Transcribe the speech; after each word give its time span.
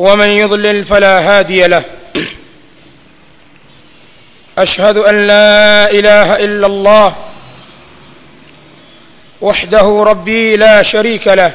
ومن 0.00 0.26
يضلل 0.26 0.84
فلا 0.84 1.20
هادي 1.20 1.66
له. 1.66 1.84
أشهد 4.58 4.96
أن 4.96 5.26
لا 5.26 5.90
إله 5.90 6.44
إلا 6.44 6.66
الله 6.66 7.16
وحده 9.40 10.02
ربي 10.06 10.56
لا 10.56 10.82
شريك 10.82 11.28
له. 11.28 11.52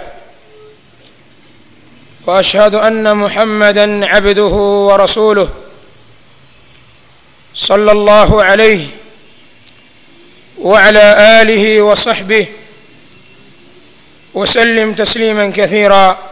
وأشهد 2.26 2.76
أن 2.76 3.18
محمدا 3.18 4.05
عبده 4.05 4.55
ورسوله 4.90 5.49
صلى 7.54 7.91
الله 7.91 8.43
عليه 8.43 8.88
وعلى 10.57 11.41
آله 11.41 11.82
وصحبه 11.82 12.48
وسلم 14.34 14.93
تسليما 14.93 15.49
كثيرا. 15.55 16.32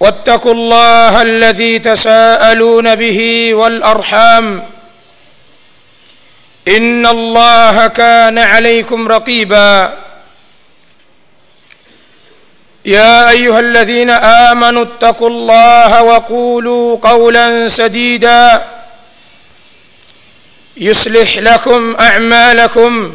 واتقوا 0.00 0.52
الله 0.52 1.22
الذي 1.22 1.78
تساءلون 1.78 2.94
به 2.94 3.50
والأرحام 3.54 4.62
إن 6.68 7.06
الله 7.06 7.86
كان 7.86 8.38
عليكم 8.38 9.08
رقيبا 9.08 9.94
يا 12.84 13.30
أيها 13.30 13.60
الذين 13.60 14.10
آمنوا 14.10 14.82
اتقوا 14.82 15.28
الله 15.30 16.02
وقولوا 16.02 16.96
قولا 17.02 17.68
سديدا 17.68 18.64
يصلح 20.76 21.38
لكم 21.38 21.96
أعمالكم 22.00 23.12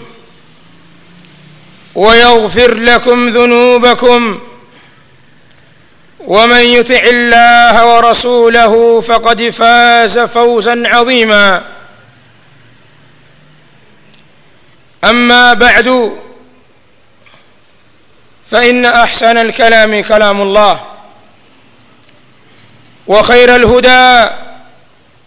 ويغفر 1.95 2.73
لكم 2.73 3.29
ذنوبكم 3.29 4.39
ومن 6.27 6.59
يطع 6.59 7.01
الله 7.03 7.95
ورسوله 7.95 9.01
فقد 9.01 9.49
فاز 9.49 10.19
فوزا 10.19 10.83
عظيما. 10.85 11.63
أما 15.03 15.53
بعد 15.53 16.17
فإن 18.51 18.85
أحسن 18.85 19.37
الكلام 19.37 20.03
كلام 20.03 20.41
الله 20.41 20.79
وخير 23.07 23.55
الهدى 23.55 24.31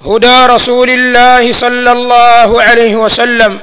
هدى 0.06 0.46
رسول 0.46 0.90
الله 0.90 1.52
صلى 1.52 1.92
الله 1.92 2.62
عليه 2.62 2.96
وسلم 2.96 3.60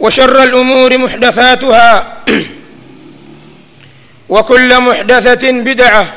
وشر 0.00 0.42
الأمور 0.42 0.98
محدثاتها 0.98 2.16
وكل 4.28 4.80
محدثة 4.80 5.50
بدعة 5.62 6.14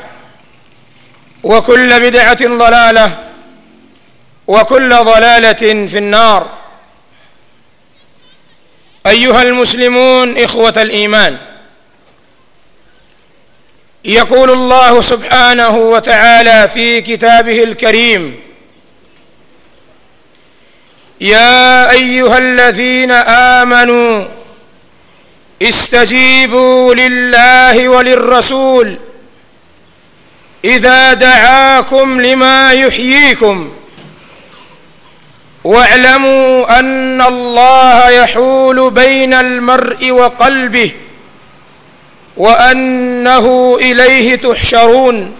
وكل 1.42 2.00
بدعة 2.00 2.46
ضلالة 2.58 3.18
وكل 4.46 4.94
ضلالة 4.94 5.86
في 5.86 5.98
النار. 5.98 6.50
أيها 9.06 9.42
المسلمون 9.42 10.38
إخوة 10.38 10.72
الإيمان 10.76 11.38
يقول 14.04 14.50
الله 14.50 15.00
سبحانه 15.00 15.76
وتعالى 15.76 16.68
في 16.68 17.00
كتابه 17.00 17.62
الكريم 17.62 18.40
يا 21.20 21.90
أيها 21.90 22.38
الذين 22.38 23.10
آمنوا 23.10 24.24
استجيبوا 25.68 26.94
لله 26.94 27.88
وللرسول 27.88 28.96
إذا 30.64 31.14
دعاكم 31.14 32.20
لما 32.20 32.72
يحييكم 32.72 33.72
واعلموا 35.64 36.78
أن 36.78 37.20
الله 37.22 38.10
يحول 38.10 38.90
بين 38.90 39.34
المرء 39.34 40.10
وقلبه 40.10 40.92
وأنه 42.36 43.76
إليه 43.80 44.36
تحشرون. 44.36 45.34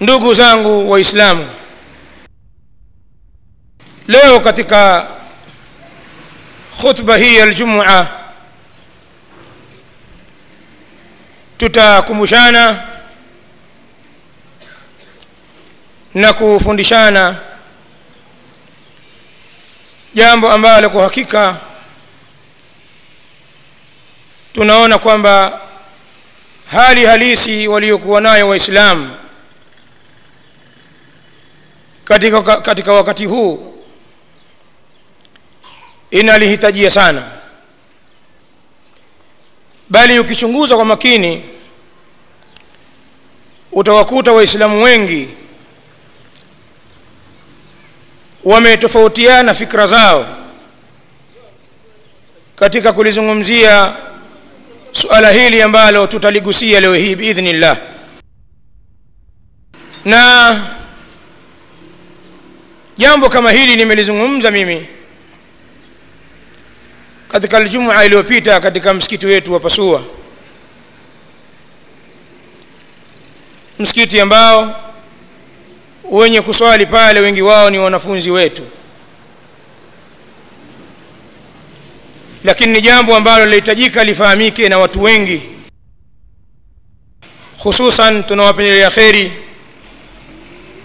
ndugu 0.00 0.34
zangu 0.34 0.90
waislamu 0.90 1.46
leo 4.08 4.40
katika 4.40 5.06
khutba 6.80 7.16
hii 7.16 7.36
ya 7.36 7.44
aljumua 7.44 8.06
tutakumbushana 11.58 12.82
na 16.14 16.32
kufundishana 16.32 17.36
jambo 20.14 20.50
ambalo 20.52 20.90
kwa 20.90 21.02
hakika 21.04 21.56
tunaona 24.54 24.98
kwamba 24.98 25.60
hali 26.70 27.06
halisi 27.06 27.68
waliokuwa 27.68 28.20
nayo 28.20 28.48
waislamu 28.48 29.16
katika, 32.04 32.42
katika 32.60 32.92
wakati 32.92 33.24
huu 33.26 33.75
inalihitajia 36.10 36.90
sana. 36.90 37.24
Bali 39.88 40.18
ukichunguza 40.18 40.76
kwa 40.76 40.84
makini 40.84 41.42
utawakuta 43.72 44.32
waislamu 44.32 44.82
wengi 44.82 45.28
wametofautiana 48.44 49.54
fikra 49.54 49.86
zao 49.86 50.26
katika 52.56 52.92
kulizungumzia 52.92 53.96
suala 54.92 55.30
hili 55.30 55.62
ambalo 55.62 56.06
tutaligusia 56.06 56.80
leo 56.80 56.94
hii 56.94 57.14
biidhnillah. 57.16 57.78
Na 60.04 60.60
jambo 62.96 63.28
kama 63.28 63.50
hili 63.52 63.76
nimelizungumza 63.76 64.50
mimi 64.50 64.86
katika 67.28 67.56
aljumua 67.56 68.04
iliyopita 68.04 68.60
katika 68.60 68.94
msikiti 68.94 69.26
wetu 69.26 69.52
wa 69.52 69.60
Pasua, 69.60 70.02
msikiti 73.78 74.20
ambao 74.20 74.80
wenye 76.10 76.40
kuswali 76.42 76.86
pale 76.86 77.20
wengi 77.20 77.42
wao 77.42 77.70
ni 77.70 77.78
wanafunzi 77.78 78.30
wetu, 78.30 78.62
lakini 82.44 82.72
ni 82.72 82.80
jambo 82.80 83.16
ambalo 83.16 83.44
linahitajika 83.44 84.04
lifahamike 84.04 84.68
na 84.68 84.78
watu 84.78 85.02
wengi, 85.02 85.42
hususan 87.58 88.24
tunawapendelea 88.24 88.90
kheri 88.90 89.32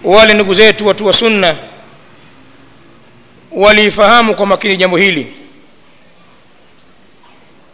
wale 0.04 0.34
ndugu 0.34 0.54
zetu 0.54 0.88
watu 0.88 1.06
wa 1.06 1.14
sunna 1.14 1.58
walifahamu 3.52 4.36
kwa 4.36 4.46
makini 4.46 4.78
jambo 4.78 4.98
hili 4.98 5.34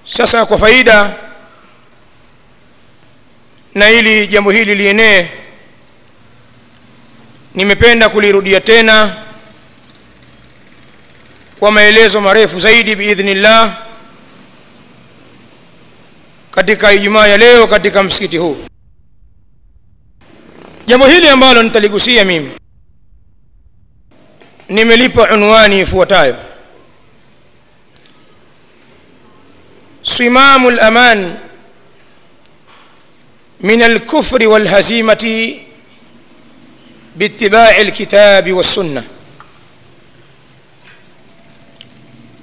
sasa 0.09 0.45
kwa 0.45 0.57
faida 0.57 1.15
na 3.75 3.89
ili 3.89 4.27
jambo 4.27 4.51
hili 4.51 4.75
lienee 4.75 5.27
nimependa 7.55 8.09
kulirudia 8.09 8.61
tena 8.61 9.15
kwa 11.59 11.71
maelezo 11.71 12.21
marefu 12.21 12.59
zaidi 12.59 12.95
biidhnillah 12.95 13.77
katika 16.51 16.91
ijumaa 16.93 17.27
ya 17.27 17.37
leo 17.37 17.67
katika 17.67 18.03
msikiti 18.03 18.37
huu. 18.37 18.57
Jambo 20.87 21.07
hili 21.07 21.29
ambalo 21.29 21.63
nitaligusia 21.63 22.25
mimi 22.25 22.51
nimelipa 24.69 25.33
unwani 25.33 25.79
ifuatayo 25.79 26.35
simamu 30.06 30.70
laman 30.70 31.38
من 33.62 33.82
الكفر 33.82 34.48
والهزيمة 34.48 35.54
باتباع 37.16 37.80
الكتاب 37.80 38.52
والسنة 38.52 39.04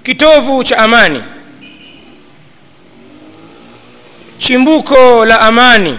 kitovu 0.04 0.64
cha 0.64 0.78
amani 0.78 1.24
chimbuko 4.38 5.26
la 5.26 5.42
amani 5.42 5.98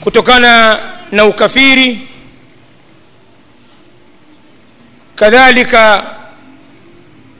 kutokana 0.00 0.80
na 1.12 1.24
ukafiri 1.24 1.98
kadhalika 5.16 6.04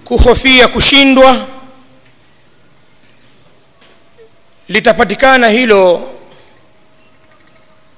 kuhofia 0.06 0.68
kushindwa 0.68 1.48
litapatikana 4.68 5.50
hilo 5.50 6.12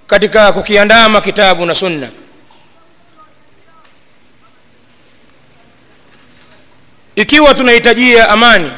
katika 0.07 0.53
kukiandama 0.53 1.21
kitabu 1.21 1.65
na 1.65 1.75
sunna. 1.75 2.09
Ikiwa 7.15 7.53
tunahitajia 7.55 8.29
amani 8.29 8.71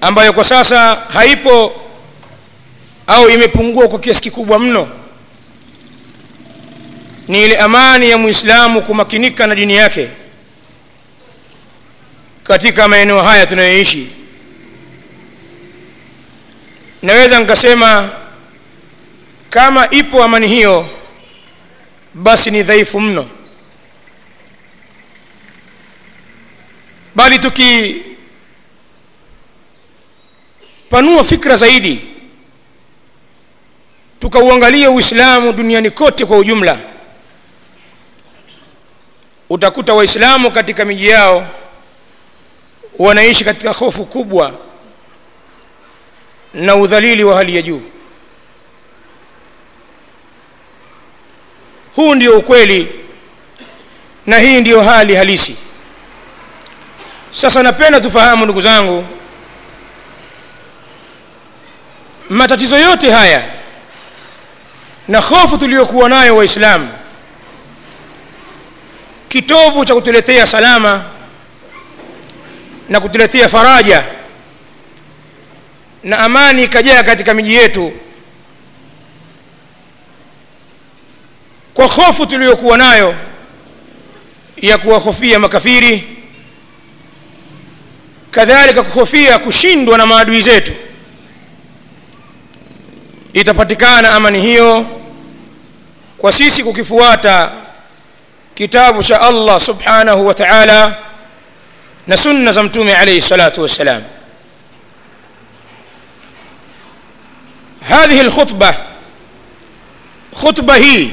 ambayo 0.00 0.32
kwa 0.32 0.44
sasa 0.44 0.94
haipo 0.94 1.72
au 3.06 3.28
imepungua 3.28 3.88
kwa 3.88 3.98
kiasi 3.98 4.22
kikubwa 4.22 4.58
mno 4.58 4.88
ni 7.28 7.44
ile 7.44 7.58
amani 7.58 8.10
ya 8.10 8.18
muislamu 8.18 8.82
kumakinika 8.82 9.46
na 9.46 9.54
dini 9.54 9.74
yake 9.76 10.08
katika 12.48 12.88
maeneo 12.88 13.22
haya 13.22 13.46
tunayoishi. 13.46 14.08
Naweza 17.02 17.38
nikasema 17.38 18.10
kama 19.50 19.90
ipo 19.90 20.24
amani 20.24 20.48
hiyo 20.48 20.88
basi 22.14 22.50
ni 22.50 22.62
dhaifu 22.62 23.00
mno. 23.00 23.30
Bali 27.14 27.38
tukipanua 27.38 28.04
fikra 31.24 31.56
zaidi 31.56 32.00
tukauangalia 34.20 34.90
uislamu 34.90 35.52
duniani 35.52 35.90
kote 35.90 36.24
kwa 36.26 36.36
ujumla 36.38 36.78
utakuta 39.50 39.94
waislamu 39.94 40.50
katika 40.50 40.84
miji 40.84 41.08
yao 41.08 41.46
wanaishi 42.98 43.44
katika 43.44 43.72
hofu 43.72 44.04
kubwa 44.06 44.52
na 46.54 46.76
udhalili 46.76 47.24
wa 47.24 47.36
hali 47.36 47.56
ya 47.56 47.62
juu. 47.62 47.82
Huu 51.96 52.14
ndio 52.14 52.38
ukweli 52.38 52.92
na 54.26 54.38
hii 54.38 54.60
ndiyo 54.60 54.82
hali 54.82 55.14
halisi. 55.14 55.56
Sasa 57.30 57.62
napenda 57.62 58.00
tufahamu 58.00 58.44
ndugu 58.44 58.60
zangu 58.60 59.06
matatizo 62.28 62.78
yote 62.78 63.10
haya 63.10 63.44
na 65.08 65.20
hofu 65.20 65.58
tuliyokuwa 65.58 66.08
nayo 66.08 66.36
waislamu 66.36 66.88
kitovu 69.28 69.84
cha 69.84 69.94
kutuletea 69.94 70.46
salama 70.46 71.04
na 72.88 73.00
kutuletea 73.00 73.48
faraja. 73.48 74.04
Na 76.04 76.18
amani 76.18 76.64
ikajaa 76.64 77.02
katika 77.02 77.34
miji 77.34 77.54
yetu. 77.54 77.92
Kwa 81.74 81.86
hofu 81.86 82.26
tuliyokuwa 82.26 82.78
nayo 82.78 83.14
ya 84.56 84.78
kuwahofia 84.78 85.38
makafiri 85.38 86.08
kadhalika 88.30 88.82
kuhofia 88.82 89.38
kushindwa 89.38 89.98
na 89.98 90.06
maadui 90.06 90.42
zetu 90.42 90.72
itapatikana 93.32 94.12
amani 94.12 94.40
hiyo 94.40 94.86
kwa 96.18 96.32
sisi 96.32 96.64
kukifuata 96.64 97.52
kitabu 98.54 99.02
cha 99.02 99.20
Allah 99.20 99.60
subhanahu 99.60 100.26
wa 100.26 100.34
ta'ala 100.34 100.96
na 102.08 102.16
sunna 102.16 102.52
za 102.52 102.62
mtume 102.62 102.96
alayhi 102.96 103.20
salatu 103.20 103.62
wassalam 103.62 104.02
هذه 107.82 108.20
الخطبة 108.20 108.74
خطبة 110.34 110.74
hii 110.76 111.10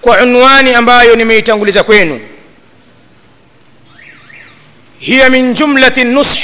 kwa 0.00 0.22
unwani 0.22 0.74
ambayo 0.74 1.16
nimeitanguliza 1.16 1.82
kwenu 1.84 2.20
هي 5.00 5.28
من 5.28 5.54
جملة 5.54 5.94
النصح 5.98 6.42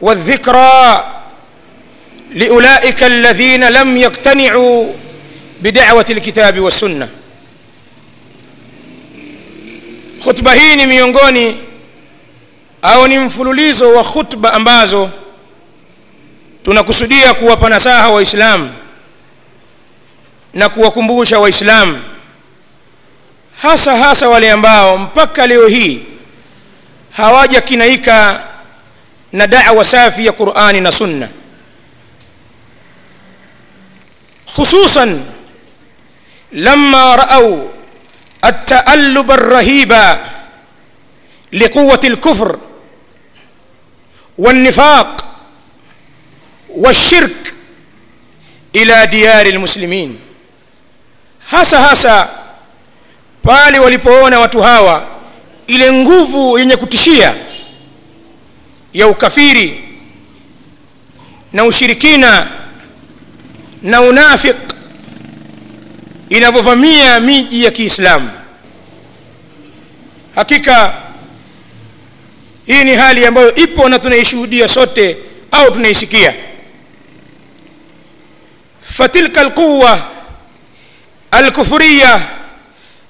والذكرى 0.00 1.04
لأولئك 2.34 3.02
الذين 3.02 3.68
لم 3.68 3.96
يقتنعوا 3.96 4.92
بدعوة 5.60 6.06
الكتاب 6.10 6.60
والسنة 6.60 7.08
khutba 10.26 10.54
hii 10.54 10.76
ni 10.76 10.86
miongoni 10.86 11.56
au 12.82 13.06
ni 13.08 13.18
mfululizo 13.18 13.92
wa 13.92 14.04
khutba 14.04 14.52
ambazo 14.52 15.10
tunakusudia 16.62 17.34
kuwapa 17.34 17.68
nasaha 17.68 18.10
waislamu 18.10 18.72
na 20.54 20.68
kuwakumbusha 20.68 21.38
waislamu 21.38 22.02
hasa 23.62 23.96
hasa 23.96 24.28
wale 24.28 24.50
ambao 24.50 24.98
mpaka 24.98 25.46
leo 25.46 25.66
hii 25.68 26.02
hawajakinaika 27.10 28.44
na 29.32 29.46
da'wa 29.46 29.84
safi 29.84 30.26
ya 30.26 30.32
Qur'ani 30.32 30.80
na 30.80 30.92
Sunna. 30.92 31.28
Khususan 34.56 35.22
lamma 36.52 37.16
raau 37.16 37.70
التألب 38.44 39.30
الرهيب 39.30 39.92
لقوة 41.52 42.00
الكفر 42.04 42.58
والنفاق 44.38 45.24
والشرك 46.68 47.54
إلى 48.76 49.06
ديار 49.06 49.46
المسلمين 49.46 50.18
hasa 51.52 51.80
hasa 51.80 52.28
pale 53.42 53.78
walipoona 53.78 54.38
watu 54.40 54.62
hawa 54.62 55.06
ile 55.66 55.92
nguvu 55.92 56.58
yenye 56.58 56.76
kutishia 56.76 57.34
ya 58.94 59.08
ukafiri 59.08 59.84
na 61.52 61.64
ushirikina 61.64 62.46
na 63.82 64.00
unafiq 64.00 64.56
inavyovamia 66.30 67.20
miji 67.20 67.64
ya 67.64 67.70
Kiislamu 67.70 68.30
hakika 70.34 70.94
hii 72.66 72.84
ni 72.84 72.94
hali 72.94 73.26
ambayo 73.26 73.54
ipo 73.54 73.88
na 73.88 73.98
tunaishuhudia 73.98 74.68
sote 74.68 75.16
au 75.50 75.70
tunaisikia 75.70 76.34
fatilka 78.82 79.40
alquwa 79.40 80.00
alkufriya 81.30 82.20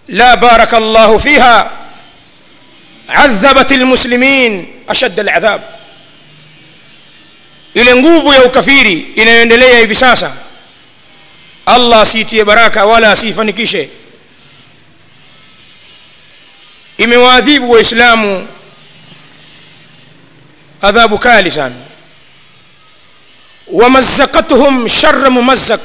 la 0.09 0.37
baraka 0.37 0.77
Allah 0.77 1.21
fiha 1.21 1.71
عذبت 3.09 3.73
المسلمين 3.73 4.67
أشد 4.89 5.21
العذاب 5.21 5.61
ile 7.75 7.95
nguvu 7.97 8.33
ya 8.33 8.45
ukafiri 8.45 8.93
inayoendelea 9.17 9.79
hivi 9.81 9.95
sasa 9.95 10.33
Allah 11.67 12.01
asiitie 12.01 12.45
baraka 12.45 12.85
wala 12.87 13.11
asiifanikishe 13.11 13.89
imewaadhibu 16.99 17.71
waislamu 17.71 18.49
adhabu 20.83 21.19
kali 21.19 21.51
sana. 21.51 21.75
Wamazakatuhum 23.67 24.89
shara 24.89 25.31
mumazzaq. 25.31 25.81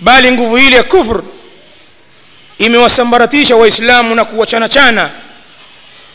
Bali 0.00 0.32
nguvu 0.32 0.58
ile 0.58 0.76
ya 0.76 0.82
kufr 0.82 1.22
imewasambaratisha 2.58 3.56
waislamu 3.56 4.14
na 4.14 4.24
kuwachana 4.24 4.68
chana 4.68 5.10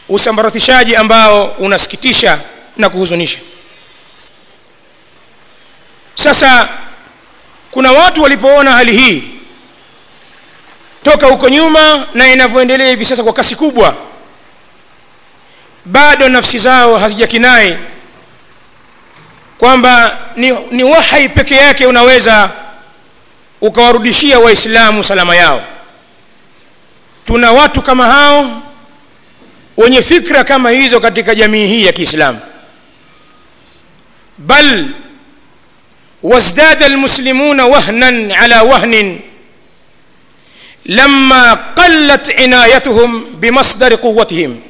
usambaratishaji 0.10 0.96
ambao 0.96 1.46
unasikitisha 1.48 2.40
na 2.78 2.90
kuhuzunisha. 2.90 3.40
Sasa 6.16 6.70
kuna 7.76 7.92
watu 7.92 8.22
walipoona 8.24 8.72
hali 8.72 8.92
hii 8.98 9.24
toka 11.04 11.28
huko 11.28 11.50
nyuma 11.50 12.08
na 12.14 12.28
inavyoendelea 12.34 12.90
hivi 12.90 13.06
sasa 13.06 13.24
kwa 13.24 13.34
kasi 13.34 13.56
kubwa 13.56 13.96
bado 15.86 16.30
nafsi 16.30 16.60
zao 16.60 16.98
hazijakinai 16.98 17.78
kwamba 19.58 20.18
ni, 20.36 20.52
ni 20.72 20.84
wahai 20.84 21.30
peke 21.30 21.56
yake 21.56 21.86
unaweza 21.86 22.50
ukawarudishia 23.62 24.40
waislamu 24.40 25.04
salama 25.04 25.36
yao. 25.36 25.64
Tuna 27.26 27.52
watu 27.52 27.82
kama 27.82 28.06
hao 28.06 28.62
wenye 29.78 30.02
fikra 30.02 30.44
kama 30.44 30.70
hizo 30.70 31.00
katika 31.00 31.36
jamii 31.36 31.68
hii 31.68 31.86
ya 31.86 31.92
kiislamu. 31.92 32.40
Bal 34.38 34.86
وازداد 36.23 36.83
المسلمون 36.83 37.61
وهنا 37.61 38.35
على 38.37 38.61
وهن 38.61 39.21
لما 40.87 41.55
قلت 41.55 42.31
عنايتهم 42.41 43.25
بمصدر 43.25 43.95
قوتهم 43.95 44.61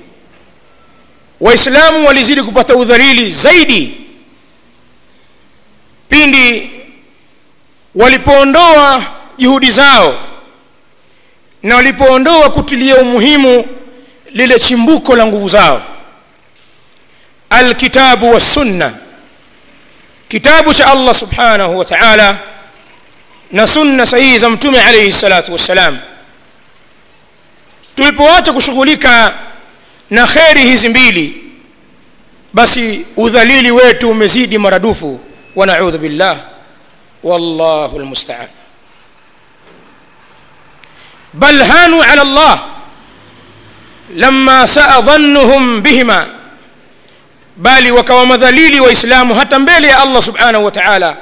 waislamu 1.40 2.07
walizidi 2.07 2.42
kupata 2.42 2.76
udhalili 2.76 3.33
zaidi 3.33 3.95
pindi 6.09 6.71
walipoondoa 7.95 9.02
juhudi 9.38 9.71
zao 9.71 10.19
na 11.62 11.76
walipoondoa 11.76 12.50
kutilia 12.50 12.97
umuhimu 12.97 13.66
lile 14.33 14.59
chimbuko 14.59 15.16
la 15.16 15.26
nguvu 15.26 15.49
zao 15.49 15.83
alkitabu 17.50 18.33
wassunna 18.33 18.95
kitabu 20.27 20.74
cha 20.74 20.91
allah 20.91 21.15
subhanahu 21.15 21.77
wa 21.77 21.86
taala 21.86 22.38
na 23.51 23.67
sunna 23.67 24.05
sahihi 24.05 24.38
za 24.38 24.50
mtume 24.50 24.82
alaihi 24.82 25.12
salatu 25.12 25.53
wassalam 25.53 25.98
tulipoacha 27.96 28.53
kushughulika 28.53 29.34
na 30.10 30.27
kheri 30.27 30.62
hizi 30.63 30.89
mbili 30.89 31.41
basi 32.53 33.05
udhalili 33.17 33.72
wetu 33.72 34.10
umezidi 34.10 34.58
maradufu 34.58 35.20
wa 35.55 35.65
naudhu 35.65 35.98
billah 35.98 36.38
wallahu 37.24 38.00
lmustaan 38.00 38.48
bal 41.34 41.63
hanu 41.63 42.01
ala 42.03 42.24
llah 42.24 42.63
lama 44.15 44.67
saa 44.67 45.01
dhannuhum 45.01 45.82
bihima 45.82 46.27
bali 47.57 47.91
wakawa 47.91 48.25
madhalili 48.25 48.79
waislamu 48.79 49.35
hata 49.35 49.59
mbele 49.59 49.88
ya 49.88 50.01
allah 50.01 50.21
subhanahu 50.21 50.65
wa 50.65 50.71
taala 50.71 51.17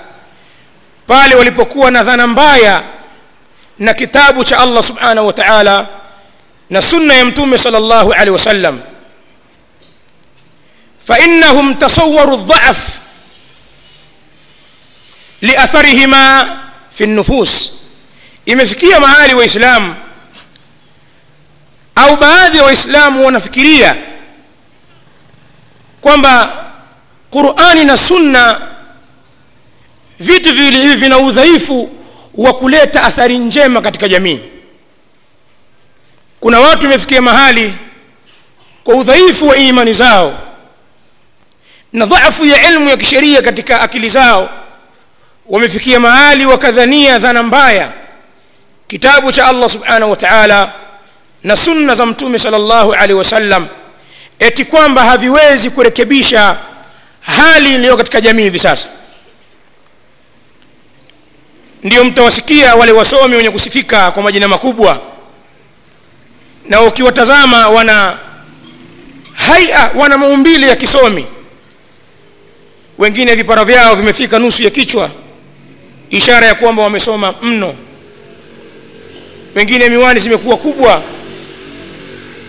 pale 1.07 1.35
walipokuwa 1.35 1.91
na 1.91 2.03
dhana 2.03 2.27
mbaya 2.27 2.83
na 3.79 3.93
kitabu 3.93 4.43
cha 4.43 4.59
allah 4.59 4.83
subhanahu 4.83 5.27
wa 5.27 5.33
taala 5.33 5.87
na 6.69 6.81
sunna 6.81 7.13
ya 7.13 7.25
mtume 7.25 7.57
sal 7.57 7.73
llahu 7.73 8.13
alehi 8.13 8.29
wasallam 8.29 8.79
fainahum 11.07 11.73
tasawaru 11.75 12.37
ldhaaf 12.37 12.77
liatharihima 15.41 16.57
fi 16.91 17.07
nnufus 17.07 17.71
imefikia 18.45 18.99
mahali 18.99 19.33
waislamu 19.33 19.95
au 21.95 22.17
baadhi 22.17 22.57
ya 22.57 22.63
waislamu 22.63 23.25
wanafikiria 23.25 23.95
kwamba 26.03 26.53
qurani 27.31 27.86
na 27.86 27.98
sunna 27.98 28.62
vitu 30.19 30.53
viwili 30.53 30.81
hivi 30.81 30.95
vina 30.95 31.17
udhaifu 31.17 31.89
wa 32.33 32.53
kuleta 32.53 33.03
athari 33.03 33.38
njema 33.38 33.81
katika 33.81 34.07
jamii. 34.10 34.39
Kuna 36.39 36.60
watu 36.60 36.86
wamefikia 36.86 37.22
mahali 37.22 37.74
kwa 38.83 38.95
udhaifu 38.95 39.48
wa 39.48 39.57
imani 39.57 39.93
zao 39.93 40.39
na 41.93 42.05
dhaafu 42.05 42.45
ya 42.45 42.62
elmu 42.67 42.89
ya 42.89 42.98
kisheria 42.98 43.41
katika 43.41 43.81
akili 43.81 44.10
zao 44.10 44.50
wamefikia 45.45 46.00
mahali 46.00 46.45
wakadhania 46.45 47.19
dhana 47.19 47.43
mbaya 47.43 47.91
kitabu 48.88 49.31
cha 49.31 49.45
allah 49.48 49.69
subhanahu 49.69 50.12
wa 50.12 50.17
taala 50.17 50.72
na 51.43 51.55
sunna 51.55 51.95
za 51.95 52.05
mtume 52.05 52.39
sal 52.39 52.51
llahu 52.67 52.93
alehi 52.93 53.13
wasallam 53.13 53.67
eti 54.47 54.65
kwamba 54.65 55.03
haviwezi 55.03 55.69
kurekebisha 55.69 56.57
hali 57.21 57.75
iliyo 57.75 57.97
katika 57.97 58.21
jamii 58.21 58.43
hivi 58.43 58.59
sasa. 58.59 58.88
Ndiyo 61.83 62.03
mtawasikia 62.05 62.75
wale 62.75 62.91
wasomi 62.91 63.35
wenye 63.35 63.50
kusifika 63.50 64.12
kwa 64.12 64.23
majina 64.23 64.47
makubwa. 64.47 65.01
Na 66.69 66.81
ukiwatazama 66.81 67.69
wana 67.69 68.17
haia 69.33 69.91
wana 69.95 70.17
maumbile 70.17 70.67
ya 70.67 70.75
kisomi. 70.75 71.25
Wengine 72.97 73.35
vipara 73.35 73.65
vyao 73.65 73.95
vimefika 73.95 74.39
nusu 74.39 74.63
ya 74.63 74.69
kichwa 74.69 75.12
ishara 76.09 76.47
ya 76.47 76.55
kwamba 76.55 76.83
wamesoma 76.83 77.33
mno. 77.41 77.75
Wengine 79.55 79.89
miwani 79.89 80.19
zimekuwa 80.19 80.57
kubwa 80.57 81.01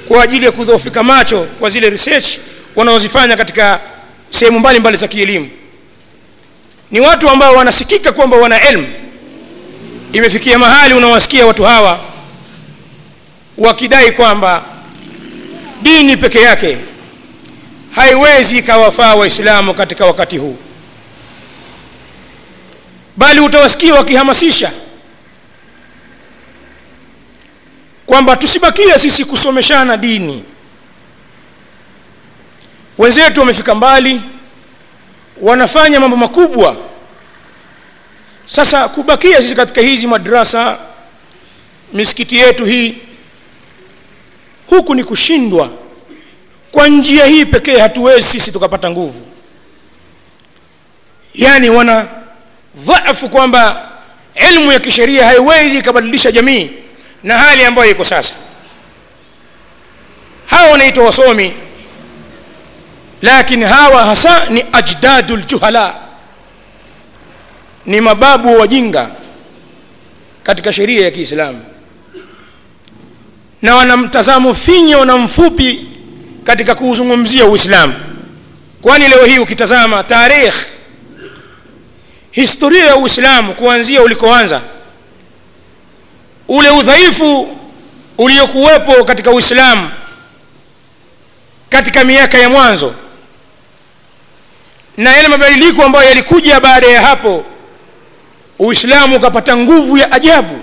kwa 0.09 0.23
ajili 0.23 0.45
ya 0.47 0.53
kudhoofika 0.53 1.03
macho 1.03 1.43
kwa 1.61 1.71
zile 1.71 1.91
research 1.91 2.27
wanaozifanya 2.77 3.37
katika 3.37 3.81
sehemu 4.31 4.59
mbalimbali 4.59 4.97
za 4.97 5.09
kielimu. 5.09 5.49
Ni 6.91 7.01
watu 7.01 7.29
ambao 7.31 7.55
wanasikika 7.55 8.13
kwamba 8.13 8.37
wana 8.37 8.61
elmu. 8.69 8.87
Imefikia 10.13 10.59
mahali 10.59 10.95
unawasikia 10.95 11.47
watu 11.47 11.65
hawa 11.65 12.01
wakidai 13.59 14.13
kwamba 14.13 14.65
dini 15.83 16.17
peke 16.17 16.41
yake 16.41 16.77
haiwezi 17.91 18.59
ikawafaa 18.59 19.15
waislamu 19.15 19.75
katika 19.75 20.07
wakati 20.07 20.37
huu. 20.39 20.57
Bali 23.17 23.41
utawasikia 23.41 23.95
wakihamasisha 23.95 24.73
kwamba 28.07 28.37
tusibakie 28.37 28.99
sisi 28.99 29.25
kusomeshana 29.25 29.97
dini. 29.97 30.45
Wenzetu 32.99 33.41
wamefika 33.41 33.75
mbali 33.75 34.21
wanafanya 35.41 36.01
mambo 36.01 36.17
makubwa. 36.17 36.77
Sasa 38.47 38.89
kubakia 38.89 39.43
sisi 39.43 39.55
katika 39.55 39.81
hizi 39.81 40.07
madrasa 40.07 40.79
misikiti 41.93 42.37
yetu 42.37 42.65
hii 42.65 42.99
huku 44.67 44.95
ni 44.95 45.05
kushindwa. 45.05 45.71
Kwa 46.73 46.89
njia 46.89 47.27
hii 47.27 47.45
pekee 47.45 47.79
hatuwezi 47.79 48.29
sisi 48.29 48.53
tukapata 48.53 48.91
nguvu. 48.91 49.27
Yaani 51.35 51.71
wana 51.71 52.09
dhaifu 52.77 53.29
kwamba 53.29 53.91
elmu 54.35 54.73
ya 54.73 54.79
kisheria 54.79 55.27
haiwezi 55.27 55.79
ikabadilisha 55.79 56.33
jamii 56.33 56.71
na 57.25 57.39
hali 57.39 57.65
ambayo 57.65 57.91
iko 57.91 58.05
sasa. 58.05 58.35
Hawa 60.47 60.71
wanaitwa 60.71 61.05
wasomi 61.05 61.53
lakini 63.23 63.65
hawa 63.65 64.05
hasa 64.05 64.47
ni 64.47 64.65
ajdadu 64.73 65.37
ljuhala 65.37 65.95
ni 67.87 68.01
mababu 68.01 68.59
wajinga 68.59 69.09
katika 70.43 70.73
sheria 70.73 71.05
ya 71.05 71.11
kiislamu. 71.11 71.65
Na 73.63 73.75
wana 73.77 73.97
mtazamo 73.97 74.55
finyo 74.55 75.05
na 75.05 75.17
mfupi 75.17 75.87
katika 76.45 76.75
kuuzungumzia 76.75 77.45
uislamu. 77.47 77.95
Kwani 78.83 79.09
leo 79.09 79.25
hii 79.25 79.39
ukitazama 79.39 80.05
tarikh 80.05 80.55
historia 82.31 82.85
ya 82.87 82.97
uislamu 82.97 83.55
kuanzia 83.55 84.03
ulikoanza 84.03 84.61
ule 86.49 86.71
udhaifu 86.71 87.59
uliokuwepo 88.19 89.05
katika 89.05 89.31
uislamu 89.31 89.91
katika 91.69 92.05
miaka 92.05 92.39
ya 92.39 92.49
mwanzo. 92.49 92.95
Na 94.97 95.13
yale 95.17 95.29
mabadiliko 95.29 95.83
ambayo 95.85 96.09
yalikuja 96.09 96.61
baada 96.61 96.87
ya 96.87 97.03
hapo 97.03 97.45
uislamu 98.59 99.17
ukapata 99.17 99.57
nguvu 99.57 99.99
ya 99.99 100.13
ajabu. 100.13 100.61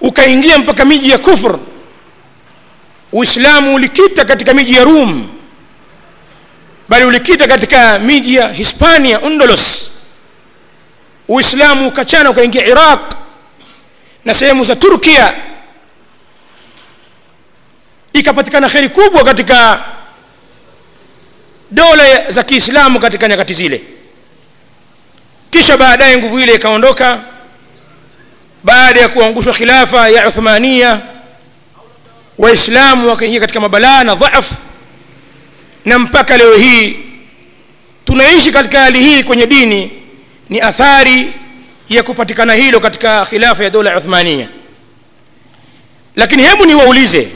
Ukaingia 0.00 0.58
mpaka 0.58 0.84
miji 0.84 1.10
ya 1.10 1.18
kufr. 1.18 1.58
Uislamu 3.12 3.74
ulikita 3.74 4.24
katika 4.24 4.54
miji 4.54 4.74
ya 4.74 4.84
rum 4.84 5.28
bali 6.88 7.04
ulikita 7.04 7.48
katika 7.48 7.98
miji 7.98 8.34
ya 8.34 8.48
hispania 8.52 9.20
undolos 9.20 9.90
uislamu 11.30 11.88
ukachana 11.88 12.30
ukaingia 12.30 12.66
iraq 12.66 13.00
na 14.24 14.34
sehemu 14.34 14.64
za 14.64 14.76
turkia 14.76 15.34
ikapatikana 18.12 18.68
kheri 18.68 18.88
kubwa 18.88 19.24
katika 19.24 19.84
dola 21.70 22.32
za 22.32 22.42
kiislamu 22.42 23.00
katika 23.00 23.28
nyakati 23.28 23.54
zile. 23.54 23.82
Kisha 25.50 25.76
baadaye 25.76 26.16
nguvu 26.18 26.40
ile 26.40 26.54
ikaondoka 26.54 27.20
baada 28.64 29.00
ya 29.00 29.08
kuangushwa 29.08 29.52
khilafa 29.54 30.08
ya 30.08 30.28
uthmania 30.28 31.00
waislamu 32.38 33.08
wakaingia 33.08 33.40
katika 33.40 33.60
mabalaa 33.60 34.04
na 34.04 34.14
dhaafu 34.14 34.54
na 35.84 35.98
mpaka 35.98 36.36
leo 36.36 36.56
hii 36.56 36.98
tunaishi 38.04 38.52
katika 38.52 38.80
hali 38.80 39.00
hii 39.00 39.22
kwenye 39.22 39.46
dini 39.46 39.99
ni 40.50 40.60
athari 40.60 41.32
ya 41.88 42.02
kupatikana 42.02 42.54
hilo 42.54 42.80
katika 42.80 43.24
khilafa 43.26 43.64
ya 43.64 43.70
dola 43.70 43.96
uthmania 43.96 44.48
lakini 46.16 46.42
hebu 46.42 46.66
niwaulize 46.66 47.28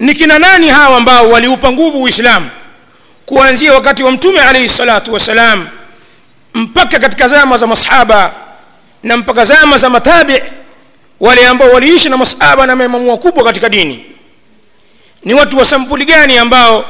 ni 0.00 0.14
kina 0.14 0.38
nani 0.38 0.68
hawa 0.68 0.96
ambao 0.96 1.30
waliupa 1.30 1.72
nguvu 1.72 2.02
uislamu 2.02 2.50
kuanzia 3.26 3.72
wakati 3.74 4.02
wa 4.02 4.10
mtume 4.10 4.40
alaihi 4.40 4.68
salatu 4.68 5.12
wassalam 5.12 5.68
mpaka 6.54 6.98
katika 6.98 7.28
zama 7.28 7.56
za 7.56 7.66
masahaba 7.66 8.34
na 9.02 9.16
mpaka 9.16 9.44
zama 9.44 9.78
za 9.78 9.90
matabi 9.90 10.42
wale 11.20 11.46
ambao 11.46 11.70
waliishi 11.70 12.08
na 12.08 12.16
masahaba 12.16 12.66
na 12.66 12.76
maimamu 12.76 13.10
wakubwa 13.10 13.44
katika 13.44 13.68
dini? 13.68 14.04
Ni 15.24 15.34
watu 15.34 15.58
wa 15.58 15.64
sampuli 15.64 16.04
gani 16.04 16.38
ambao 16.38 16.84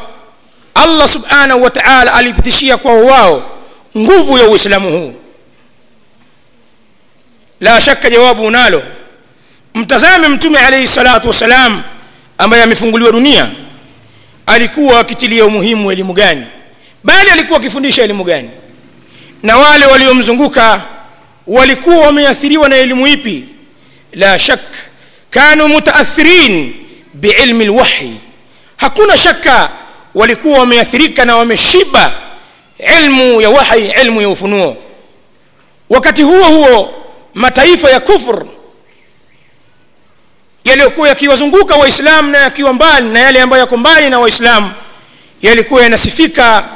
allah 0.75 1.09
subhanahu 1.09 1.63
wa 1.63 1.71
taala 1.71 2.15
alipitishia 2.15 2.77
kwao 2.77 3.05
wao 3.05 3.54
nguvu 3.99 4.39
ya 4.39 4.49
uislamu 4.49 4.91
huu. 4.91 5.15
La 7.61 7.81
shaka 7.81 8.11
jawabu 8.11 8.43
unalo. 8.43 8.83
Mtazame 9.75 10.29
mtume 10.29 10.59
alaihi 10.59 10.87
salatu 10.89 11.29
wassalam 11.29 11.83
ambaye 12.39 12.63
amefunguliwa 12.63 13.13
dunia. 13.13 13.51
Alikuwa 14.47 15.01
akitilia 15.01 15.45
umuhimu 15.45 15.93
elimu 15.93 16.13
gani? 16.13 16.47
Bali 17.05 17.31
alikuwa 17.31 17.59
akifundisha 17.59 18.03
elimu 18.03 18.25
gani? 18.25 18.51
Na 19.43 19.57
wale 19.59 19.87
waliomzunguka 19.87 20.83
walikuwa 21.47 21.97
wameathiriwa 21.99 22.69
na 22.69 22.77
elimu 22.77 23.07
ipi? 23.07 23.45
La 24.13 24.39
shak 24.39 24.61
kanu 25.31 25.69
mutaathirin 25.69 26.75
biilmi 27.15 27.65
lwahyi 27.65 28.17
hakuna 28.77 29.17
shaka 29.19 29.73
walikuwa 30.15 30.59
wameathirika 30.59 31.25
na 31.25 31.37
wameshiba 31.37 32.13
ilmu 32.79 33.41
ya 33.41 33.51
wahi 33.51 33.93
ilmu 34.03 34.23
ya 34.23 34.29
ufunuo. 34.29 34.77
Wakati 35.91 36.23
huo 36.23 36.45
huo 36.45 36.95
mataifa 37.35 37.91
ya 37.91 38.01
kufr 38.01 38.45
yaliyokuwa 40.65 41.09
yakiwazunguka 41.09 41.77
waislamu 41.77 42.31
na 42.31 42.39
yakiwa 42.39 42.73
mbali 42.73 43.09
na 43.09 43.21
yale 43.21 43.41
ambayo 43.43 43.61
yako 43.61 43.77
mbali 43.77 44.11
na 44.11 44.19
waislamu 44.19 44.73
yalikuwa 45.43 45.83
yanasifika 45.83 46.69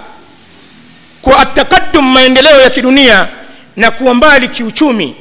kwa 1.23 1.39
ataqadum 1.41 2.13
maendeleo 2.13 2.61
ya 2.61 2.71
kidunia 2.71 3.29
na 3.77 3.91
kuwa 3.91 4.15
mbali 4.15 4.49
kiuchumi. 4.49 5.17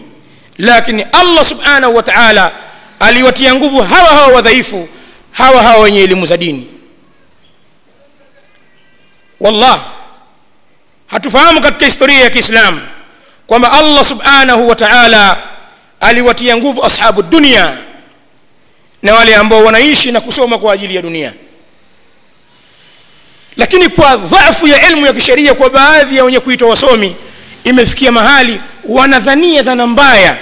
Lakini 0.58 1.02
allah 1.04 1.46
subhanahu 1.46 1.96
wa 1.96 2.04
taala 2.04 2.52
aliwatia 3.00 3.56
nguvu 3.56 3.82
hawa 3.82 4.10
hawa 4.10 4.28
wadhaifu 4.28 4.88
hawa 5.32 5.64
hawa 5.64 5.82
wenye 5.84 6.00
elimu 6.04 6.26
za 6.26 6.38
dini. 6.38 6.68
Wallah 9.40 9.82
hatufahamu 11.08 11.62
katika 11.62 11.86
historia 11.86 12.20
ya 12.20 12.30
kiislamu 12.30 12.82
kwamba 13.48 13.72
allah 13.72 14.06
subhanahu 14.06 14.67
wa 14.70 14.76
taala 14.76 15.38
aliwatia 16.00 16.58
nguvu 16.58 16.86
ashabu 16.86 17.24
dunia 17.24 17.78
na 19.02 19.13
wale 19.13 19.36
ambao 19.36 19.63
wanaishi 19.65 20.12
na 20.12 20.22
kusoma 20.22 20.58
kwa 20.58 20.74
ajili 20.74 20.96
ya 20.96 21.02
dunia. 21.02 21.34
Lakini 23.58 23.89
kwa 23.89 24.17
dhaifu 24.17 24.67
ya 24.67 24.82
elimu 24.88 25.06
ya 25.06 25.13
kisheria 25.13 25.54
kwa 25.54 25.70
baadhi 25.70 26.17
ya 26.17 26.24
wenye 26.24 26.39
kuitwa 26.39 26.70
wasomi 26.70 27.15
imefikia 27.63 28.12
mahali 28.12 28.62
wanadhania 28.86 29.62
dhana 29.63 29.88
mbaya 29.88 30.38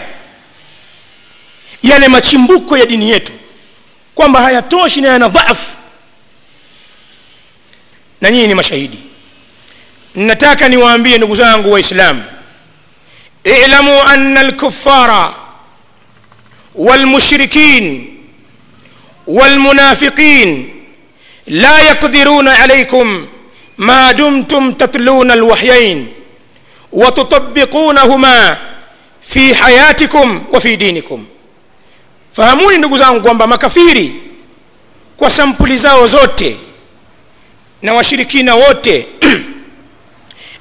yale 1.83 2.07
machimbuko 2.07 2.77
ya 2.77 2.85
dini 2.85 3.09
yetu 3.09 3.31
kwamba 4.15 4.41
hayatoshi 4.41 5.01
na 5.01 5.07
yana 5.09 5.27
dhaifu. 5.29 5.77
Na 8.21 8.31
nyinyi 8.31 8.47
ni 8.47 8.53
mashahidi 8.55 8.97
nataka 10.15 10.69
niwaambie 10.69 11.17
ndugu 11.17 11.35
zangu 11.35 11.71
waislamu 11.71 12.23
ilamu 13.43 14.01
anna 14.01 14.39
alkuffara 14.39 15.33
walmushrikin 16.75 18.11
والمنافقين 19.27 20.69
لا 21.47 21.79
يقدرون 21.81 22.47
عليكم 22.47 23.25
ما 23.77 24.11
دمتم 24.11 24.71
تتلون 24.71 25.31
الوحيين 25.31 26.07
وتطبقونهما 26.91 28.57
في 29.21 29.55
حياتكم 29.55 30.43
وفي 30.53 30.75
دينكم 30.75 31.25
fahamuni 32.37 32.77
ndugu 32.77 32.97
zangu 32.97 33.21
kwamba 33.21 33.47
makafiri 33.47 34.15
kwa 35.17 35.29
sampuli 35.29 35.77
zao 35.77 36.07
zote 36.07 36.57
na 37.81 37.93
washirikina 37.93 38.55
wote 38.55 39.05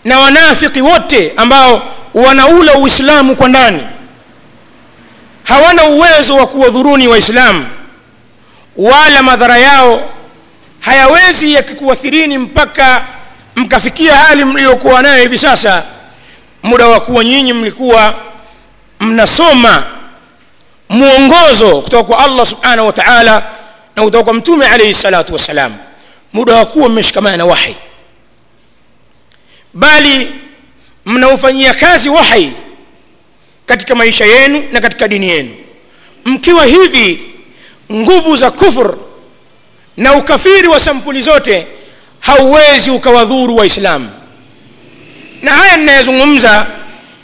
na 0.05 0.19
wanafiki 0.19 0.81
wote 0.81 1.33
ambao 1.37 1.83
wanaula 2.15 2.75
uislamu 2.75 3.37
kwa 3.37 3.49
ndani. 3.49 3.81
Hawana 5.45 5.85
uwezo 5.85 6.37
wa 6.37 6.47
kuwadhuruni 6.47 7.09
waislamu 7.09 7.67
wala 8.77 9.23
madhara 9.23 9.59
yao 9.59 10.11
hayawezi 10.81 11.53
yakikuathirini 11.53 12.39
mpaka 12.39 13.05
mkafikia 13.57 14.15
hali 14.17 14.45
mliyokuwa 14.45 15.03
nayo 15.03 15.23
hivi 15.23 15.39
sasa. 15.39 15.83
Muda 16.63 16.87
wa 16.87 17.01
kuwa 17.01 17.25
nyinyi 17.25 17.53
mlikuwa 17.53 18.15
mnasoma 19.01 19.83
mwongozo 20.89 21.81
kutoka 21.83 22.05
kwa 22.05 22.19
allah 22.25 22.47
subhanahu 22.47 22.87
wa 22.87 22.93
taala 22.93 23.43
na 23.97 24.03
kutoka 24.03 24.25
kwa 24.25 24.35
mtume 24.35 24.67
alaihi 24.67 24.95
salatu 24.95 25.33
wassalam. 25.33 25.75
Muda 26.33 26.55
wa 26.55 26.67
kuwa 26.67 26.89
mmeshikamana 26.89 27.37
na 27.37 27.45
wahi 27.45 27.77
bali 29.75 30.31
mnaufanyia 31.07 31.75
kazi 31.75 32.09
wahi 32.09 32.53
katika 33.67 33.95
maisha 33.95 34.25
yenu 34.27 34.63
na 34.73 34.81
katika 34.81 35.09
dini 35.09 35.29
yenu 35.29 35.55
mkiwa 36.25 36.65
hivi 36.65 37.23
nguvu 37.93 38.37
za 38.37 38.51
kufur 38.51 38.97
na 39.97 40.15
ukafiri 40.15 40.69
wa 40.69 40.81
sampuli 40.81 41.21
zote 41.21 41.67
hauwezi 42.21 42.91
ukawadhuru 42.91 43.57
waislamu 43.57 44.11
na 45.43 45.53
haya 45.53 45.77
ninayozungumza 45.77 46.67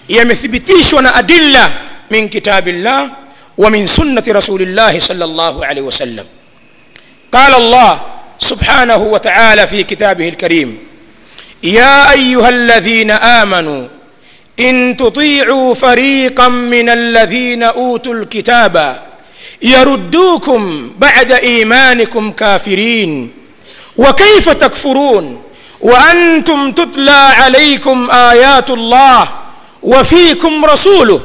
yamethibitishwa 0.09 1.03
na 1.03 1.15
adilla 1.15 1.71
min 2.11 2.29
kitabillah 2.29 3.11
wa 3.59 3.71
min 3.71 3.89
sunnati 3.89 4.33
rasulillahi 4.33 5.01
sal 5.01 5.17
llah 5.19 5.55
alaihi 5.63 5.81
wasallam 5.87 6.27
qala 7.31 7.57
allah 7.57 8.01
subhanahu 8.39 9.13
wa 9.13 9.21
taala 9.21 9.67
fi 9.67 9.85
kitabihi 9.85 10.31
lkarim 10.31 10.77
يا 11.63 12.13
أيها 12.13 12.49
الذين 12.49 13.11
آمنوا 13.11 13.89
إن 14.61 14.97
تطيعوا 14.97 15.75
فريقا 15.75 16.49
من 16.49 16.89
الذين 16.89 17.63
أوتوا 17.63 18.15
الكتاب 18.15 19.03
يردوكم 19.63 20.91
بعد 20.99 21.33
إيمانكم 21.33 22.31
كافرين. 22.31 23.33
وكيف 23.97 24.49
تكفرون؟ 24.49 25.43
وأنتم 25.81 26.73
تتلى 26.73 27.11
عليكم 27.11 28.11
آيات 28.11 28.71
الله 28.71 29.29
وفيكم 29.83 30.65
رسوله. 30.65 31.21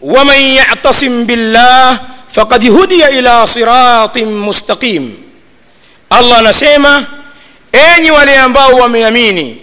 ومن 0.00 0.40
يعتصم 0.40 1.24
بالله 1.24 2.00
فقد 2.32 2.66
هدي 2.66 3.18
إلى 3.18 3.46
صراط 3.46 4.18
مستقيم. 4.18 5.14
الله 6.12 6.40
نسيما 6.40 7.04
enyi 7.72 8.10
wale 8.10 8.38
ambao 8.38 8.72
wameamini 8.74 9.56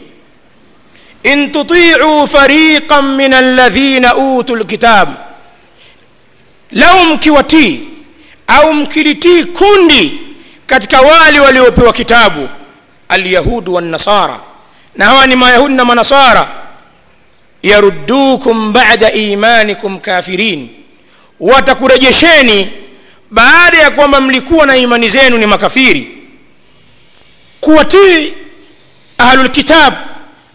in 1.24 1.52
tutiu 1.52 2.28
fariqan 2.28 3.16
min 3.16 3.34
alladhina 3.34 4.16
utu 4.16 4.66
kitab. 4.66 5.10
Lau 6.72 7.06
mkiwatii 7.06 7.80
au 8.48 8.74
mkilitii 8.74 9.46
kundi 9.46 10.20
katika 10.68 11.02
wale 11.02 11.40
waliopewa 11.40 11.94
kitabu 11.94 12.50
alyahudu 13.10 13.74
wannasara 13.74 14.40
na 14.96 15.06
hawa 15.06 15.28
ni 15.28 15.36
mayahudi 15.36 15.74
na 15.76 15.86
manasara. 15.86 16.48
Yaruddukum 17.64 18.74
bada 18.74 19.12
imanikum 19.12 20.00
kafirin. 20.00 20.70
Watakurejesheni 21.40 22.70
baada 23.32 23.78
ya 23.78 23.92
kwamba 23.92 24.22
mlikuwa 24.22 24.66
na 24.66 24.78
imani 24.78 25.10
zenu 25.10 25.38
ni 25.38 25.46
makafiri. 25.46 26.18
Kuwatii 27.62 28.34
ahlulkitab 29.18 29.94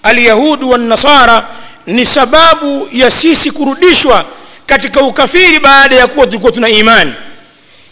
alyahudu 0.03 0.71
wannasara 0.71 1.49
ni 1.87 2.05
sababu 2.07 2.89
ya 2.93 3.11
sisi 3.11 3.51
kurudishwa 3.51 4.25
katika 4.67 5.01
ukafiri 5.01 5.61
baada 5.61 5.97
ya 5.97 6.07
kuwa 6.07 6.27
tulikuwa 6.27 6.53
tuna 6.53 6.69
imani. 6.69 7.13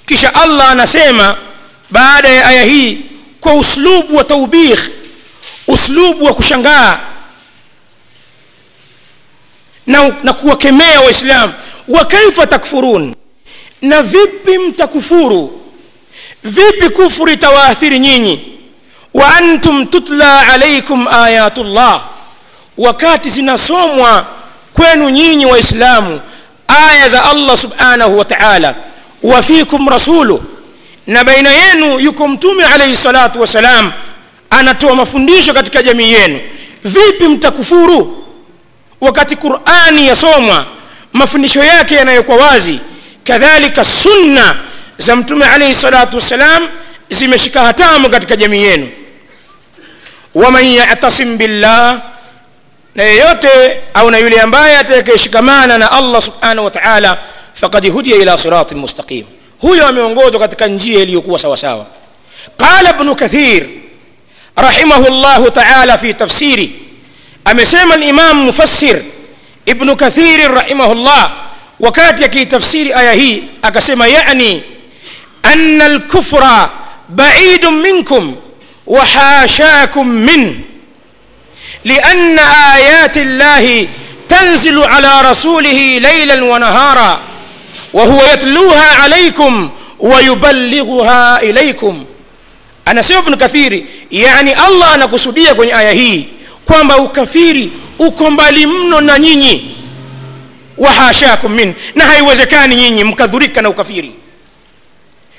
Kisha 0.07 0.35
allah 0.35 0.71
anasema 0.71 1.37
baada 1.91 2.29
ya 2.29 2.47
aya 2.47 2.65
hii 2.65 3.01
kwa 3.41 3.55
uslubu 3.55 4.17
wa 4.17 4.25
taubikh 4.25 4.81
uslubu 5.67 6.25
wa 6.25 6.35
kushangaa 6.35 7.01
na, 9.87 10.09
na 10.25 10.33
kuwakemea 10.33 11.01
waislamu 11.01 11.53
wa 11.89 12.05
kaifa 12.05 12.47
takfurun 12.47 13.15
na 13.83 14.03
vipi 14.03 14.59
mtakufuru? 14.59 15.57
Vipi 16.45 16.89
kufuru 16.89 17.33
itawaathiri 17.33 17.99
nyinyi 17.99 18.59
wa 19.15 19.37
antum 19.37 19.87
tutla 19.87 20.49
alaikum 20.49 21.09
ayatullah 21.09 22.03
wakati 22.79 23.31
zinasomwa 23.31 24.27
kwenu 24.73 25.09
nyinyi 25.11 25.47
waislamu 25.47 26.21
aya 26.69 27.09
za 27.09 27.25
allah 27.25 27.57
subhanahu 27.57 28.19
wa 28.19 28.25
taala 28.25 28.75
wa 29.23 29.43
fikum 29.43 29.89
rasuluh 29.89 30.41
na 31.07 31.25
baina 31.25 31.51
yenu 31.51 32.01
yuko 32.01 32.29
mtume 32.29 32.65
alaihi 32.65 32.97
salatu 32.97 33.41
wassalam 33.41 33.93
anatoa 34.51 34.95
mafundisho 34.95 35.55
katika 35.55 35.83
jamii 35.83 36.13
yenu. 36.13 36.41
Vipi 36.85 37.29
mtakufuru? 37.29 38.25
Wakati 39.01 39.37
qurani 39.37 40.07
yasomwa 40.09 40.67
mafundisho 41.13 41.65
yake 41.65 41.95
yanayokuwa 41.95 42.37
wazi 42.37 42.79
kadhalika 43.25 43.85
sunna 43.85 44.57
za 44.99 45.17
mtume 45.17 45.45
alaihi 45.47 45.75
salatu 45.75 46.17
wassalam 46.17 46.69
zimeshika 47.11 47.61
hatamu 47.63 48.11
katika 48.11 48.37
jamii 48.37 48.63
yenu 48.63 48.89
waman 50.35 50.65
yatasim 50.65 51.37
billah 51.39 52.03
na 52.95 53.03
yeyote 53.03 53.81
au 53.95 54.11
na 54.11 54.19
yule 54.19 54.41
ambaye 54.41 54.77
atakayeshikamana 54.79 55.79
na 55.79 55.93
allah 55.93 56.23
subhanahu 56.23 56.65
wa 56.65 56.71
taala 56.71 57.19
faqad 57.55 57.89
hudiya 57.91 58.17
ila 58.17 58.39
siratin 58.39 58.79
mustaqim 58.79 59.25
huyo 59.61 59.87
ameongozwa 59.87 60.41
katika 60.41 60.67
njia 60.67 61.03
iliyokuwa 61.03 61.39
sawasawa 61.39 61.87
qala 62.57 62.91
ibnu 62.91 63.15
kathir 63.15 63.67
rahimahu 64.57 65.09
llahu 65.11 65.51
taala 65.51 65.99
fi 65.99 66.15
tafsiri 66.15 66.73
amesema 67.45 67.97
limam 67.97 68.37
mufassir 68.45 69.03
ibnu 69.67 69.97
kathiri 69.97 70.49
rahimahullah 70.49 71.33
wakati 71.81 72.25
akiitafsiri 72.25 72.93
aya 72.93 73.13
hii 73.13 73.43
akasema 73.63 74.07
yani 74.07 74.63
ana 75.43 75.89
lkufra 75.89 76.71
baidun 77.09 77.75
minkum 77.75 78.37
وحاشاكم 78.91 80.09
من 80.09 80.61
لأن 81.85 82.39
آيات 82.39 83.17
الله 83.17 83.89
تنزل 84.29 84.83
على 84.83 85.31
رسوله 85.31 85.99
ليلا 85.99 86.45
ونهارا 86.45 87.21
وهو 87.93 88.23
يتلوها 88.33 88.95
عليكم 89.03 89.71
ويبلغها 89.99 91.43
إليكم. 91.43 92.05
أنا 92.89 93.03
سيب 93.03 93.17
ابن 93.17 93.35
كثير 93.35 93.87
يعني 94.13 94.67
الله 94.67 94.95
أنا 94.95 95.07
قصدية 95.07 95.53
كون 95.53 95.67
آية 95.67 95.91
هي 95.91 96.23
كون 96.69 96.89
باو 96.89 97.13
كثير 97.13 97.71
وكون 97.99 98.37
بالي 98.37 98.67
منو 98.67 98.99
وحاشاكم 100.79 101.51
من 101.51 101.75
نهاي 101.95 102.21
وزكاني 102.21 102.77
نيني 102.77 103.05
مكذوريك 103.05 103.59
أنا 103.59 103.75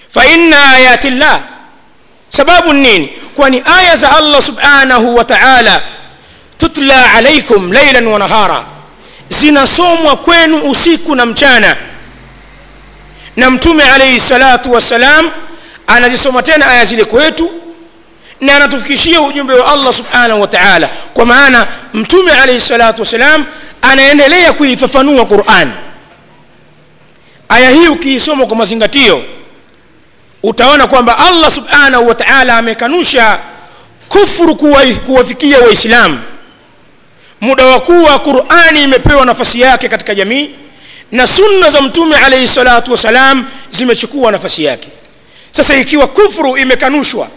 فإن 0.10 0.54
آيات 0.54 1.06
الله 1.06 1.51
sababu 2.32 2.74
nini? 2.74 3.08
Kwani 3.36 3.64
aya 3.78 3.96
za 3.96 4.18
allah 4.18 4.42
subhanahu 4.42 5.16
wa 5.16 5.24
taala 5.24 5.82
tutla 6.58 7.12
alaikum 7.14 7.72
lailan 7.74 8.08
wa 8.08 8.20
nahara 8.20 8.66
zinasomwa 9.30 10.16
kwenu 10.16 10.58
usiku 10.70 11.16
na 11.16 11.26
mchana. 11.26 11.78
Na 13.36 13.50
mtume 13.50 13.84
alaihi 13.84 14.20
salatu 14.20 14.72
wassalam 14.72 15.32
anazisoma 15.88 16.44
tena 16.44 16.68
aya 16.68 16.86
zile 16.86 17.06
kwetu 17.06 17.52
na 18.42 18.56
anatufikishia 18.56 19.22
ujumbe 19.22 19.54
wa 19.54 19.72
allah 19.74 19.94
subhanahu 19.94 20.42
wa 20.42 20.48
taala. 20.48 20.90
Kwa 21.14 21.26
maana 21.26 21.68
mtume 21.94 22.32
alaihi 22.32 22.62
salatu 22.62 23.02
wassalam 23.02 23.46
anaendelea 23.82 24.54
kuifafanua 24.54 25.26
quran. 25.26 25.72
Aya 27.50 27.70
hii 27.72 27.88
ukiisoma 27.88 28.46
kwa 28.46 28.56
mazingatio 28.56 29.24
utaona 30.44 30.88
kwamba 30.88 31.18
allah 31.18 31.52
subhanahu 31.52 32.08
wa 32.08 32.16
taala 32.16 32.58
amekanusha 32.58 33.40
kufuru 34.10 34.56
kuwafikia 35.06 35.60
waislamu. 35.60 36.20
Muda 37.42 37.66
wa 37.66 37.80
kuwa 37.80 38.20
qurani 38.20 38.84
imepewa 38.84 39.26
nafasi 39.26 39.60
yake 39.62 39.90
katika 39.90 40.16
jamii 40.16 40.50
na 41.12 41.28
sunna 41.28 41.70
za 41.70 41.82
mtume 41.82 42.16
alaihi 42.16 42.48
salatu 42.48 42.92
wassalam 42.92 43.46
zimechukua 43.72 44.32
nafasi 44.32 44.64
yake. 44.64 44.88
Sasa 45.52 45.78
ikiwa 45.78 46.08
kufru 46.08 46.58
imekanushwa 46.58 47.28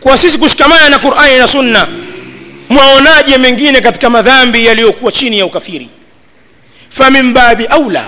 kwa 0.00 0.18
sisi 0.18 0.38
kushikamana 0.38 0.88
na 0.88 0.98
qurani 0.98 1.38
na 1.38 1.48
sunna 1.48 1.88
mwaonaje 2.68 3.38
mengine 3.38 3.80
katika 3.80 4.10
madhambi 4.10 4.66
yaliyokuwa 4.66 5.12
chini 5.12 5.38
ya 5.38 5.46
ukafiri? 5.46 5.88
Famin 6.90 7.32
babi 7.32 7.66
aula 7.66 8.04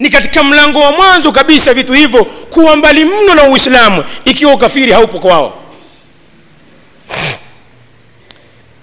ni 0.00 0.10
katika 0.10 0.42
mlango 0.42 0.80
wa 0.80 0.92
mwanzo 0.92 1.32
kabisa 1.32 1.74
vitu 1.74 1.92
hivyo 1.92 2.24
kuwa 2.24 2.76
mbali 2.76 3.04
mno 3.04 3.34
na 3.34 3.42
uislamu 3.44 4.04
ikiwa 4.24 4.54
ukafiri 4.54 4.92
haupo 4.92 5.18
kwao 5.18 5.62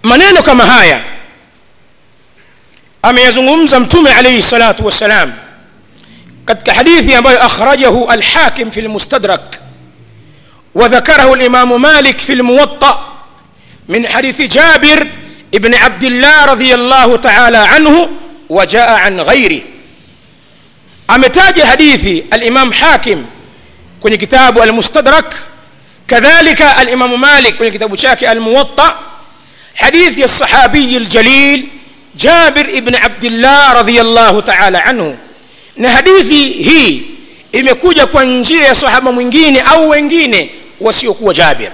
maneno 0.03 0.41
kama 0.41 0.65
haya 0.65 1.01
ameyazungumza 3.01 3.79
mtume 3.79 4.13
alaihi 4.13 4.41
salatu 4.41 4.85
wassalam 4.85 5.33
katika 6.45 6.73
hadithi 6.73 7.15
ambayo 7.15 7.43
akhrajahu 7.43 8.05
alhakim 8.11 8.71
fi 8.71 8.81
lmustadrak 8.81 9.41
وذكره 10.75 11.33
الإمام 11.33 11.81
مالك 11.81 12.19
في 12.21 12.33
الموطأ 12.33 13.17
من 13.87 14.07
حديث 14.07 14.41
جابر 14.41 15.07
ابن 15.53 15.73
عبد 15.75 16.03
الله 16.03 16.45
رضي 16.45 16.75
الله 16.75 17.17
تعالى 17.17 17.57
عنه 17.57 18.09
وجاء 18.49 18.89
عن 18.93 19.19
غيره 19.21 19.61
ametaja 21.07 21.65
hadithi 21.65 22.25
alimam 22.31 22.71
hakim 22.71 23.25
kwenye 23.99 24.17
kitabu 24.17 24.61
almustadrak 24.63 25.35
kadhalika 26.07 26.77
alimamu 26.77 27.17
malik 27.17 27.57
kwenye 27.57 27.71
kitabu 27.71 27.97
chake 27.97 28.27
almuwatta 28.27 28.95
hadithi 29.75 30.21
ya 30.21 30.27
sahabiyi 30.27 30.99
ljalil 30.99 31.63
jabir 32.15 32.75
ibn 32.75 32.95
abdillah 32.95 33.73
radiallahu 33.73 34.41
taala 34.41 34.85
anhu 34.85 35.17
na 35.77 35.89
hadithi 35.89 36.43
hii 36.49 37.03
imekuja 37.51 38.07
kwa 38.07 38.23
njia 38.25 38.63
ya 38.67 38.75
sahaba 38.75 39.11
mwingine 39.11 39.61
au 39.61 39.89
wengine 39.89 40.49
wasiokuwa 40.81 41.33
jabir 41.33 41.71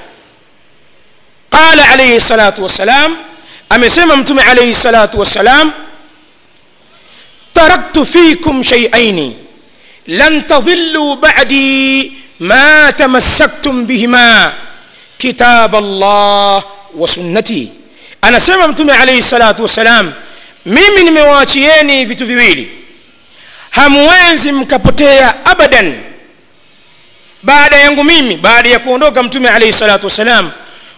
qala 1.49 1.89
alaihi 1.89 2.21
salatu 2.21 2.63
wassalam 2.63 3.17
amesema 3.69 4.15
mtume 4.15 4.41
alaihi 4.41 4.73
salatu 4.75 5.19
wassalam 5.19 5.71
taraktu 7.53 8.05
fikum 8.05 8.63
shay'aini 8.63 9.35
lan 10.07 10.47
tadhillu 10.47 11.15
ba'di 11.15 12.11
ma 12.39 12.91
tamassaktum 12.97 13.85
bihima 13.85 14.53
kitab 15.17 15.75
Allah 15.75 16.63
wa 16.95 17.07
sunnati 17.07 17.71
anasema 18.21 18.67
mtume 18.67 18.93
alayhi 18.93 19.21
salatu 19.21 19.63
wasalam 19.63 20.11
mimi 20.65 21.03
nimewaachieni 21.03 22.05
vitu 22.05 22.25
viwili 22.25 22.69
hamwezi 23.69 24.51
mkapotea 24.51 25.45
abadan 25.45 25.93
baada 27.43 27.75
yangu 27.77 28.03
mimi 28.03 28.37
baada 28.37 28.69
ya 28.69 28.79
kuondoka 28.79 29.23
mtume 29.23 29.49
alayhi 29.49 29.73
salatu 29.73 30.05
wasalam 30.05 30.51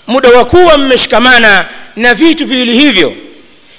muda 0.07 0.29
wa 0.29 0.45
kuwa 0.45 0.77
mmeshikamana 0.77 1.65
na 1.95 2.13
vitu 2.13 2.45
viwili 2.45 2.73
hivyo 2.77 3.15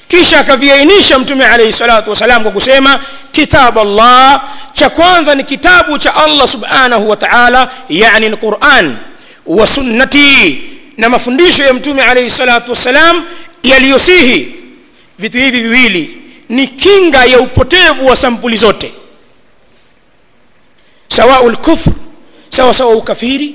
kisha 0.08 0.40
akaviainisha 0.40 1.18
mtume 1.18 1.44
alaihi 1.46 1.72
salatu 1.72 2.10
wasalam 2.10 2.42
kwa 2.42 2.52
kusema 2.52 3.00
kitabu 3.32 3.80
allah 3.80 4.42
cha 4.72 4.90
kwanza 4.90 5.34
ni 5.34 5.44
kitabu 5.44 5.98
cha 5.98 6.14
allah 6.14 6.48
subhanahu 6.48 7.10
wa 7.10 7.16
taala 7.16 7.70
yani 7.88 8.28
lquran 8.28 8.96
wa 9.46 9.66
sunnati. 9.66 10.62
Na 10.96 11.08
mafundisho 11.08 11.64
ya 11.64 11.72
mtume 11.74 12.02
alaihi 12.02 12.30
salatu 12.30 12.70
wassalam 12.70 13.24
yaliyosihi 13.62 14.54
vitu 15.18 15.38
hivi 15.38 15.60
viwili 15.60 16.22
ni 16.48 16.68
kinga 16.68 17.24
ya 17.24 17.40
upotevu 17.40 18.06
wa 18.06 18.16
sampuli 18.16 18.56
zote. 18.56 18.92
Sawau 21.08 21.50
lkufr 21.50 21.90
sawa 22.50 22.74
sawa 22.74 22.94
ukafiri 22.96 23.54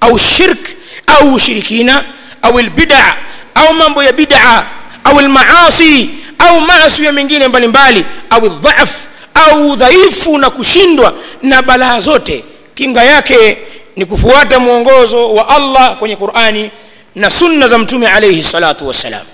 au 0.00 0.18
shirk 0.18 0.68
au 1.06 1.34
ushirikina 1.34 2.04
au 2.42 2.58
lbida 2.60 3.16
au 3.54 3.74
mambo 3.74 4.02
ya 4.02 4.12
bid'a 4.12 4.66
au 5.06 5.20
lmaasi 5.20 6.10
au 6.38 6.60
maasi 6.60 7.02
mengine 7.12 7.48
mbalimbali 7.48 8.04
au 8.30 8.48
dhaf 8.48 8.90
au 9.34 9.70
udhaifu 9.70 10.38
na 10.38 10.50
kushindwa 10.50 11.14
na 11.42 11.62
balaa 11.62 12.00
zote. 12.00 12.44
Kinga 12.74 13.04
yake 13.04 13.62
ni 13.96 14.04
kufuata 14.04 14.58
mwongozo 14.58 15.34
wa 15.34 15.48
allah 15.48 15.96
kwenye 15.98 16.16
qurani 16.16 16.70
na 17.14 17.30
sunna 17.30 17.68
za 17.68 17.78
mtume 17.78 18.06
alaihi 18.08 18.42
salatu 18.44 18.88
wassalam. 18.88 19.26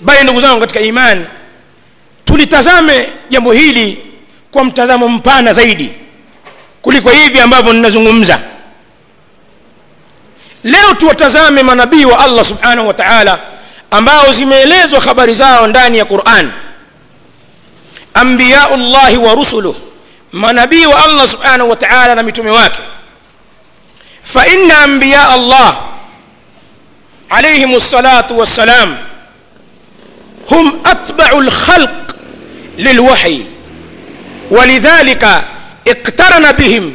Bali 0.00 0.24
ndugu 0.24 0.40
zangu 0.40 0.60
katika 0.60 0.80
imani 0.80 1.26
tulitazame 2.24 3.08
jambo 3.28 3.52
hili 3.52 3.98
kwa 4.50 4.64
mtazamo 4.64 5.08
mpana 5.08 5.52
zaidi 5.52 5.90
kuliko 6.82 7.10
hivi 7.10 7.40
ambavyo 7.40 7.72
ninazungumza 7.72 8.40
leo 10.64 10.94
tuwatazame 10.94 11.62
manabii 11.62 12.04
wa 12.04 12.18
allah 12.24 12.44
subhanahu 12.44 12.88
wa 12.88 12.94
taala 12.94 13.38
ambao 13.90 14.32
zimeelezwa 14.32 15.00
habari 15.00 15.34
zao 15.34 15.66
ndani 15.66 15.98
ya 15.98 16.04
quran 16.04 16.50
ambiyaullahi 18.14 19.16
wa 19.16 19.34
rusuluh 19.34 19.76
manabii 20.32 20.86
wa 20.86 21.04
allah 21.04 21.28
subhanahu 21.28 21.70
wa 21.70 21.76
taala 21.76 22.14
na 22.14 22.22
mitume 22.22 22.50
wake 22.50 22.80
faina 24.22 24.78
ambiya 24.78 25.28
allah 25.28 25.76
alaihim 27.30 27.74
lsalatu 27.76 28.38
wassalam 28.38 28.96
hum 30.48 30.80
atbau 30.84 31.40
lkhalq 31.40 31.90
lilwahyi 32.76 33.46
ولذلك 34.50 35.42
اقترن 35.88 36.52
بهم 36.52 36.94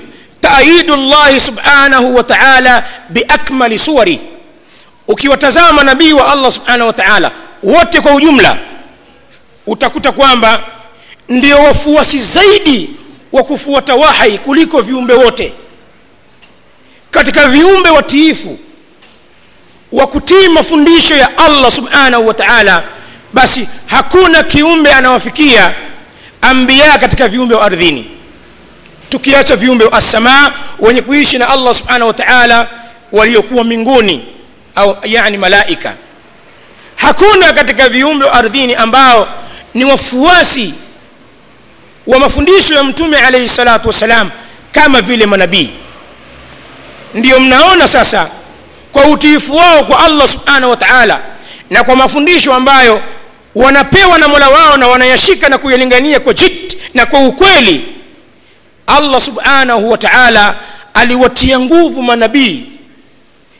taidu 0.49 0.95
llahi 0.95 1.39
subhanahu 1.39 2.15
wa 2.15 2.23
taala 2.23 2.83
biakmali 3.09 3.79
suwari. 3.79 4.19
Ukiwatazama 5.07 5.83
nabii 5.83 6.13
wa 6.13 6.31
allah 6.31 6.51
subhanahu 6.51 6.87
wa 6.87 6.93
taala 6.93 7.31
wote 7.63 8.01
kwa 8.01 8.13
ujumla 8.15 8.57
utakuta 9.67 10.11
kwamba 10.11 10.59
ndio 11.29 11.57
wafuasi 11.57 12.19
zaidi 12.19 12.89
wa 13.31 13.43
kufuata 13.43 13.95
wahai 13.95 14.37
kuliko 14.37 14.81
viumbe 14.81 15.13
wote. 15.13 15.53
Katika 17.11 17.47
viumbe 17.47 17.89
watiifu 17.89 18.57
wa 19.91 20.07
kutii 20.07 20.47
mafundisho 20.47 21.15
ya 21.15 21.37
allah 21.37 21.71
subhanahu 21.71 22.27
wa 22.27 22.33
taala 22.33 22.83
basi 23.33 23.67
hakuna 23.85 24.43
kiumbe 24.43 24.91
anawafikia 24.93 25.73
ambia 26.41 26.97
katika 26.97 27.27
viumbe 27.27 27.55
wa 27.55 27.65
ardhini 27.65 28.11
tukiacha 29.19 29.55
viumbe 29.55 29.85
wa 29.85 29.93
assamaa 29.93 30.51
wenye 30.79 31.01
kuishi 31.01 31.37
na 31.37 31.49
allah 31.49 31.75
subhanahu 31.75 32.07
wa 32.07 32.13
taala 32.13 32.67
waliokuwa 33.11 33.63
mbinguni 33.63 34.25
au 34.75 34.97
yani 35.03 35.37
malaika. 35.37 35.93
Hakuna 36.95 37.53
katika 37.53 37.89
viumbe 37.89 38.29
ardhini 38.29 38.75
ambao 38.75 39.27
ni 39.73 39.85
wafuasi 39.85 40.73
wa 42.07 42.19
mafundisho 42.19 42.73
ya 42.75 42.83
mtume 42.83 43.17
alaihi 43.17 43.49
salatu 43.49 43.87
wassalam 43.87 44.29
kama 44.71 45.01
vile 45.01 45.25
manabii. 45.25 45.69
Ndiyo 47.13 47.39
mnaona 47.39 47.87
sasa 47.87 48.27
kwa 48.91 49.05
utiifu 49.05 49.55
wao 49.55 49.83
kwa 49.85 49.99
allah 49.99 50.27
subhanahu 50.27 50.71
wa 50.71 50.77
taala 50.77 51.19
na 51.69 51.83
kwa 51.83 51.95
mafundisho 51.95 52.53
ambayo 52.53 53.01
wanapewa 53.55 54.17
na 54.17 54.27
mola 54.27 54.49
wao 54.49 54.77
na 54.77 54.87
wanayashika 54.87 55.49
na 55.49 55.57
kuyalingania 55.57 56.19
kwa 56.19 56.33
jit 56.33 56.77
na 56.93 57.05
kwa 57.05 57.19
ukweli 57.19 57.85
allah 58.87 59.21
subhanahu 59.21 59.89
wa 59.91 59.97
taala 59.97 60.55
aliwatia 60.93 61.59
nguvu 61.59 62.01
manabii 62.01 62.65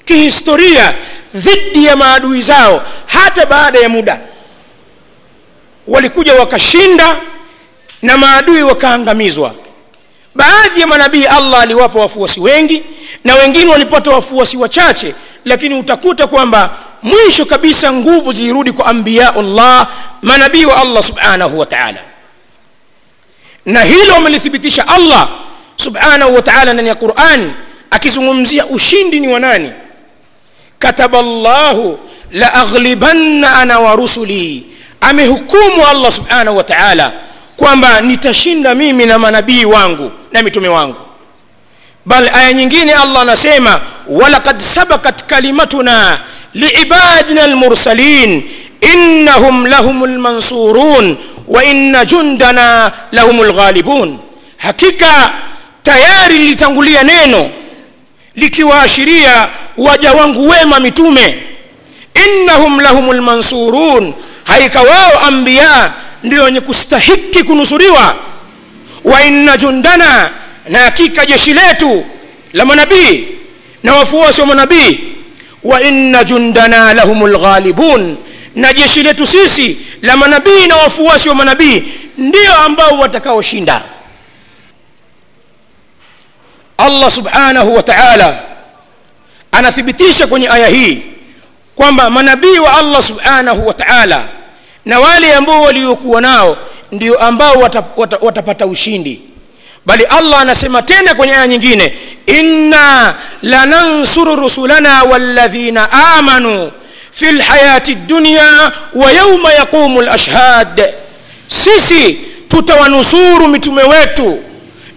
kihistoria 0.05 0.93
dhidi 1.35 1.85
ya 1.85 1.95
maadui 1.95 2.41
zao 2.41 2.81
hata 3.05 3.45
baada 3.45 3.79
ya 3.79 3.89
muda. 3.89 4.19
Walikuja 5.87 6.33
wakashinda 6.33 7.15
na 8.01 8.17
maadui 8.17 8.63
wakaangamizwa. 8.63 9.55
Baadhi 10.35 10.81
ya 10.81 10.87
manabii 10.87 11.25
allah 11.25 11.61
aliwapa 11.61 11.99
wafuasi 11.99 12.39
wengi 12.39 12.83
na 13.23 13.35
wengine 13.35 13.71
walipata 13.71 14.11
wafuasi 14.11 14.57
wachache 14.57 15.15
lakini 15.45 15.75
utakuta 15.79 16.27
kwamba 16.27 16.77
mwisho 17.03 17.45
kabisa 17.45 17.93
nguvu 17.93 18.33
zilirudi 18.33 18.71
kwa 18.71 18.85
ambiyaullah 18.85 19.87
manabii 20.21 20.65
wa 20.65 20.77
allah 20.81 21.03
subhanahu 21.03 21.59
wa 21.59 21.65
taala 21.65 21.99
na 23.65 23.81
hilo 23.83 24.15
amelithibitisha 24.15 24.87
allah 24.87 25.29
subhanahu 25.77 26.35
wa 26.35 26.41
taala 26.41 26.73
ndani 26.73 26.89
ya 26.89 26.95
quran 26.95 27.53
akizungumzia 27.91 28.65
ushindi 28.65 29.19
ni 29.19 29.27
wa 29.27 29.39
nani? 29.39 29.71
Kataba 30.79 31.21
llahu 31.21 31.99
la 32.31 32.53
aghlibanna 32.53 33.55
ana 33.55 33.79
wa 33.79 33.95
rusuli. 33.95 34.67
Amehukumu 35.01 35.87
allah 35.87 36.11
subhanahu 36.11 36.57
wa 36.57 36.63
taala 36.63 37.11
kwamba 37.57 38.01
nitashinda 38.01 38.75
mimi 38.75 39.05
na 39.05 39.19
manabii 39.19 39.65
wangu 39.65 40.11
na 40.31 40.43
mitume 40.43 40.67
wangu. 40.67 40.97
Bal 42.05 42.29
aya 42.33 42.53
nyingine 42.53 42.93
allah 42.93 43.21
anasema 43.21 43.81
walaqad 44.07 44.59
sabakat 44.59 45.23
kalimatuna 45.23 46.19
liibadina 46.53 47.43
almursalin 47.43 48.43
innahum 48.93 49.65
lahumul 49.65 50.17
mansurun 50.19 51.17
wa 51.47 51.63
inna 51.63 52.05
jundana 52.05 52.91
lahumul 53.11 53.53
ghalibun. 53.53 54.17
Hakika 54.57 55.31
tayari 55.83 56.37
lilitangulia 56.37 57.03
neno 57.03 57.49
likiwaashiria 58.35 59.49
waja 59.77 60.13
wangu 60.13 60.49
wema 60.49 60.79
mitume. 60.79 61.37
Innahum 62.25 62.79
lahum 62.79 63.11
lmansurun 63.13 64.13
haika 64.43 64.81
wao 64.81 65.19
ambiya 65.19 65.93
ndio 66.23 66.43
wenye 66.43 66.61
kustahiki 66.61 67.43
kunusuriwa 67.43 68.15
wa 69.03 69.23
inna 69.23 69.57
jundana 69.57 70.29
na 70.69 70.79
hakika 70.79 71.25
jeshi 71.25 71.53
letu 71.53 72.05
la 72.53 72.65
manabii 72.65 73.27
na 73.83 73.93
wafuasi 73.95 74.41
wa 74.41 74.47
manabii. 74.47 74.99
Wa 75.63 75.81
inna 75.81 76.23
jundana 76.23 76.93
lahum 76.93 77.27
lghalibun 77.27 78.17
na 78.55 78.73
jeshi 78.73 79.03
letu 79.03 79.27
sisi 79.27 79.77
la 80.01 80.17
manabii 80.17 80.67
na 80.67 80.75
wafuasi 80.75 81.29
wa 81.29 81.35
manabii 81.35 81.83
ndio 82.17 82.55
ambao 82.57 82.99
watakaoshinda. 82.99 83.81
Allah 86.77 87.11
subhanahu 87.11 87.75
wa 87.75 87.83
taala 87.83 88.39
anathibitisha 89.51 90.27
kwenye 90.27 90.49
aya 90.49 90.67
hii 90.67 91.01
kwamba 91.75 92.09
manabii 92.09 92.59
wa 92.59 92.77
allah 92.77 93.03
subhanahu 93.03 93.67
wa 93.67 93.73
taala 93.73 94.25
na 94.85 94.99
wale 94.99 95.35
ambao 95.35 95.61
waliokuwa 95.61 96.21
nao 96.21 96.57
ndio 96.91 97.19
ambao 97.19 97.53
watapata 97.55 98.17
wata, 98.21 98.41
wata 98.47 98.65
ushindi. 98.65 99.21
Bali 99.85 100.03
allah 100.03 100.39
anasema 100.41 100.81
tena 100.81 101.15
kwenye 101.15 101.33
aya 101.33 101.47
nyingine 101.47 101.97
inna 102.25 103.15
lanansuru 103.41 104.35
rusulana 104.35 105.03
walladhina 105.03 105.91
amanu 105.91 106.71
fi 107.15 107.31
lhayati 107.31 107.95
dunya 107.95 108.71
wa 108.93 109.11
yauma 109.11 109.53
yaqumu 109.53 110.01
lashhad 110.01 110.93
sisi 111.47 112.13
tutawanusuru 112.47 113.47
mitume 113.47 113.83
wetu 113.83 114.43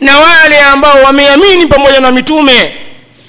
na 0.00 0.18
wale 0.20 0.60
ambao 0.62 1.02
wameamini 1.02 1.66
pamoja 1.66 2.00
na 2.00 2.10
mitume 2.10 2.74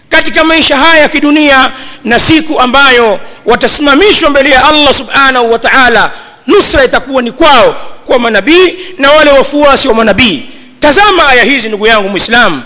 katika 0.09 0.43
maisha 0.43 0.77
haya 0.77 1.01
ya 1.01 1.09
kidunia 1.09 1.71
na 2.03 2.19
siku 2.19 2.59
ambayo 2.59 3.19
watasimamishwa 3.45 4.29
mbele 4.29 4.49
ya 4.49 4.65
allah 4.67 4.93
subhanahu 4.93 5.51
wa 5.51 5.59
taala. 5.59 6.11
Nusra 6.47 6.85
itakuwa 6.85 7.21
ni 7.21 7.31
kwao 7.31 7.75
kwa 8.05 8.19
manabii 8.19 8.77
na 8.97 9.11
wale 9.11 9.31
wafuasi 9.31 9.87
wa 9.87 9.93
manabii. 9.93 10.45
Tazama 10.79 11.27
aya 11.29 11.43
hizi 11.43 11.67
ndugu 11.67 11.87
yangu 11.87 12.09
mwislamu 12.09 12.63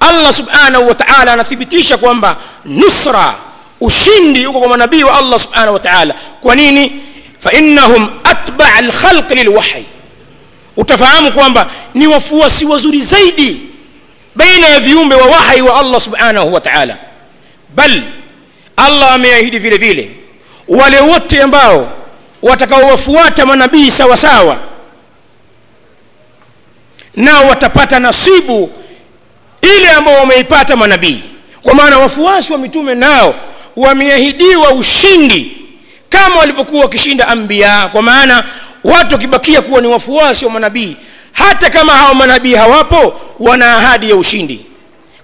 allah 0.00 0.32
subhanahu 0.32 0.88
wa 0.88 0.94
taala 0.94 1.32
anathibitisha 1.32 1.96
kwamba 1.96 2.36
nusra 2.64 3.34
ushindi 3.82 4.46
uko 4.46 4.58
kwa 4.60 4.68
manabii 4.68 5.02
wa 5.02 5.18
allah 5.18 5.38
subhanahu 5.40 5.72
wa 5.74 5.80
taala. 5.80 6.14
Kwa 6.40 6.54
nini? 6.54 6.92
Fainnahum 7.38 8.08
atba' 8.24 8.80
lkhalq 8.80 9.30
lilwahyi. 9.30 9.84
Utafahamu 10.76 11.32
kwamba 11.32 11.66
ni 11.94 12.06
wafuasi 12.06 12.64
wazuri 12.64 13.00
zaidi 13.02 13.60
baina 14.34 14.68
ya 14.68 14.80
viumbe 14.80 15.14
wa 15.14 15.26
wahi 15.26 15.62
wa 15.62 15.80
allah 15.80 16.00
subhanahu 16.00 16.54
wa 16.54 16.60
taala. 16.60 16.96
Bal 17.74 18.02
allah 18.76 19.12
ameahidi 19.14 19.58
vile 19.58 19.76
vile 19.76 20.10
wale 20.68 21.00
wote 21.00 21.42
ambao 21.42 21.92
watakaowafuata 22.42 23.46
manabii 23.46 23.90
sawa 23.90 24.16
sawa 24.16 24.56
nao 27.16 27.48
watapata 27.48 27.98
nasibu 28.00 28.70
ile 29.62 29.90
ambao 29.90 30.14
wameipata 30.14 30.76
manabii. 30.76 31.20
Kwa 31.62 31.74
maana 31.74 31.98
wafuasi 31.98 32.52
wa 32.52 32.58
mitume 32.58 32.94
nao 32.94 33.34
wameahidiwa 33.76 34.70
ushindi 34.70 35.56
kama 36.08 36.36
walivyokuwa 36.36 36.82
wakishinda 36.82 37.28
ambiya 37.28 37.88
kwa 37.92 38.02
maana 38.02 38.44
watu 38.84 39.12
wakibakia 39.14 39.62
kuwa 39.62 39.80
ni 39.80 39.86
wafuasi 39.86 40.44
wa 40.44 40.50
manabii 40.50 40.96
hata 41.32 41.70
kama 41.70 41.92
hao 41.92 42.14
manabii 42.14 42.54
hawapo 42.54 43.20
wana 43.38 43.76
ahadi 43.76 44.10
ya 44.10 44.16
ushindi 44.16 44.66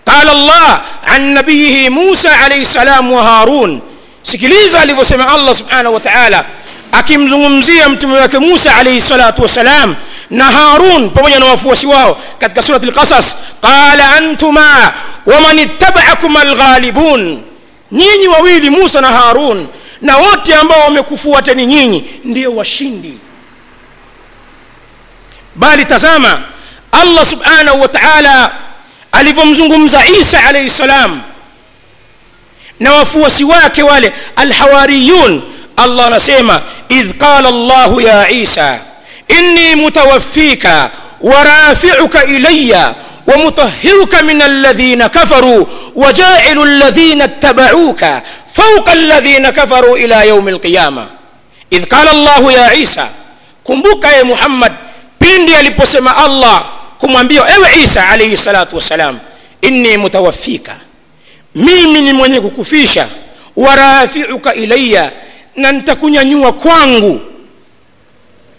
qala 0.05 0.35
llah 0.35 0.81
an 1.07 1.23
nabiyihi 1.23 1.91
musa 1.91 2.39
alaihi 2.41 2.67
salam 2.67 3.13
wa 3.13 3.23
harun 3.25 3.81
sikiliza 4.23 4.81
alivyosema 4.81 5.33
allah 5.33 5.55
subhanahu 5.55 5.95
wa 5.95 6.01
taala 6.01 6.45
akimzungumzia 6.93 7.89
mtume 7.89 8.19
wake 8.21 8.39
musa 8.39 8.77
alaihi 8.77 9.01
salatu 9.01 9.43
wassalam 9.43 9.95
na 10.31 10.45
harun 10.45 11.11
pamoja 11.11 11.39
na 11.39 11.47
wafuasi 11.47 11.87
wao 11.87 12.19
katika 12.39 12.63
surat 12.63 12.85
lqasas 12.85 13.37
qala 13.63 14.13
antuma 14.13 14.93
waman 15.27 15.59
ittabaakum 15.59 16.37
alghalibun 16.37 17.43
nyinyi 17.93 18.29
wawili 18.29 18.71
musa 18.71 19.01
na 19.01 19.09
harun 19.09 19.67
na 20.01 20.17
wote 20.17 20.55
ambao 20.55 20.81
wamekufuateni 20.81 21.67
nyinyi 21.67 22.05
ndio 22.25 22.55
washindi 22.57 23.19
bali 25.55 25.85
tazama 25.85 26.43
allah 26.93 27.27
subhanahu 27.27 27.81
wa 27.81 27.89
taala 27.89 28.53
alivyomzungumza 29.13 30.07
isa 30.07 30.45
alaihi 30.45 30.71
salam 30.71 31.21
na 32.81 32.93
wafuasi 32.93 33.45
wake 33.45 33.83
wale 33.83 34.13
alhawariyun 34.37 35.43
allah 35.77 36.07
anasema 36.07 36.63
idh 36.89 37.13
qala 37.19 37.51
llahu 37.51 38.01
ya 38.01 38.31
isa 38.31 38.81
inni 39.29 39.75
mutawaffika 39.75 40.91
warafiuka 41.21 42.25
ilaya 42.25 42.95
ومطهرك 43.29 44.15
من 44.23 44.43
الذين 44.43 45.07
كفروا 45.07 45.65
وجاعل 45.95 46.63
الذين 46.63 47.23
اتبعوك 47.23 48.05
فوق 48.53 48.91
الذين 48.91 49.51
كفروا 49.51 49.97
إلى 49.97 50.29
يوم 50.29 50.49
القيامة. 50.49 51.19
إذ 51.73 51.85
قال 51.85 52.09
الله 52.09 52.53
يا 52.53 52.61
عيسى 52.61 53.09
كمبوك 53.67 54.05
يا 54.05 54.23
محمد 54.23 54.73
بين 55.21 55.47
بيني 55.47 55.63
لبسم 55.63 56.09
الله 56.09 56.65
كم 57.01 57.17
انبيو 57.17 57.43
ايو 57.45 57.65
عيسى 57.65 58.01
عليه 58.01 58.33
الصلاه 58.33 58.69
والسلام 58.73 59.19
اني 59.65 59.97
متوفيك 59.97 60.71
مين 61.55 61.93
ميمي 61.93 62.13
منيك 62.13 62.43
كفيشا 62.57 63.09
ورافعك 63.57 64.47
الي 64.47 65.11
ننتكن 65.59 66.15
ينوى 66.15 66.53
كوانغو 66.53 67.19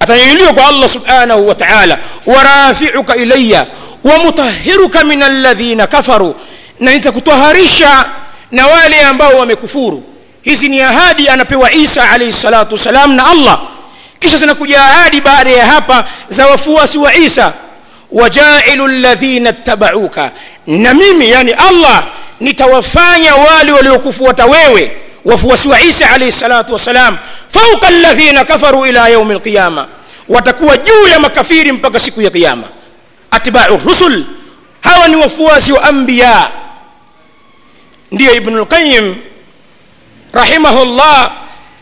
اتنيليك 0.02 0.60
الله 0.60 0.88
سبحانه 0.88 1.36
وتعالى 1.36 1.98
ورافعك 2.26 3.12
الي 3.12 3.68
wamutahiruka 4.04 5.04
min 5.04 5.24
alladhina 5.24 5.88
kafaru 5.88 6.36
na 6.80 6.92
nitakutwaharisha 6.94 8.06
na 8.52 8.68
wale 8.68 9.02
ambao 9.02 9.34
wamekufuru 9.38 10.04
hizi 10.42 10.70
ni 10.70 10.82
ahadi 10.82 11.30
anapewa 11.30 11.72
isa 11.72 12.10
alaihi 12.10 12.34
salatu 12.34 12.76
wassalam 12.76 13.14
na 13.16 13.28
allah 13.32 13.62
kisha 14.20 14.38
zinakuja 14.38 14.82
ahadi 14.82 15.22
baada 15.22 15.50
ya 15.50 15.66
hapa 15.66 16.06
za 16.30 16.48
wafuasi 16.48 16.98
wa 16.98 17.16
isa 17.16 17.54
wajailu 18.12 18.88
ladhina 18.88 19.54
ttabauka 19.54 20.32
na 20.68 20.94
mimi 20.94 21.30
yani 21.30 21.52
allah 21.52 22.04
nitawafanya 22.40 23.36
wale 23.36 23.72
waliokufuata 23.72 24.46
wewe 24.46 24.92
wafuasi 25.26 25.68
wa 25.68 25.82
isa 25.82 26.10
alaihi 26.10 26.32
salatu 26.32 26.74
wassalam 26.74 27.18
fauka 27.50 27.90
ladhina 27.90 28.46
kafaru 28.46 28.86
ila 28.86 29.08
yaumi 29.10 29.34
lqiyama 29.36 29.88
watakuwa 30.30 30.78
juu 30.78 31.08
ya 31.08 31.20
makafiri 31.20 31.72
mpaka 31.72 32.00
siku 32.00 32.22
ya 32.22 32.30
qiyama 32.30 32.64
atbau 33.31 33.77
rusul 33.85 34.25
hawa 34.81 35.09
ni 35.09 35.17
wafuasi 35.17 35.73
wa 35.73 35.85
anbiya 35.85 36.51
ndiyo 38.13 38.35
ibnu 38.35 38.63
lqayim 38.65 39.17
rahimahullah 40.33 41.33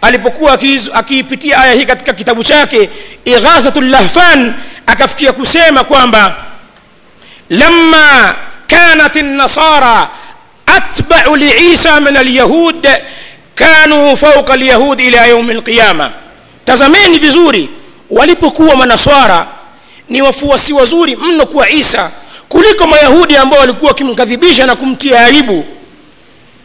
alipokuwa 0.03 0.59
akiipitia 0.95 1.59
aya 1.59 1.73
hii 1.75 1.85
katika 1.85 2.13
kitabu 2.13 2.45
chake 2.45 2.91
ighathatu 3.25 3.81
llahfan 3.81 4.55
akafikia 4.87 5.33
kusema 5.33 5.85
kwamba 5.85 6.37
lama 7.51 8.35
kanat 8.67 9.17
النصارى 9.17 10.09
أتبع 10.69 11.25
لعيسى 11.37 12.01
من 12.01 12.17
اليهود 12.17 12.89
كانوا 13.57 14.15
فوق 14.15 14.51
اليهود 14.53 15.01
إلى 15.01 15.29
يوم 15.29 15.51
القيامة 15.51 16.11
tazameni 16.67 17.19
vizuri 17.19 17.69
walipokuwa 18.11 18.77
manaswara 18.77 19.47
ni 20.10 20.22
wafuasi 20.22 20.74
wazuri 20.74 21.16
mno 21.16 21.46
kwa 21.46 21.70
isa 21.70 22.12
kuliko 22.50 22.88
mayahudi 22.88 23.38
ambao 23.38 23.60
walikuwa 23.60 23.92
wakimkadhibisha 23.92 24.66
na 24.66 24.76
kumtia 24.76 25.26
aibu. 25.26 25.66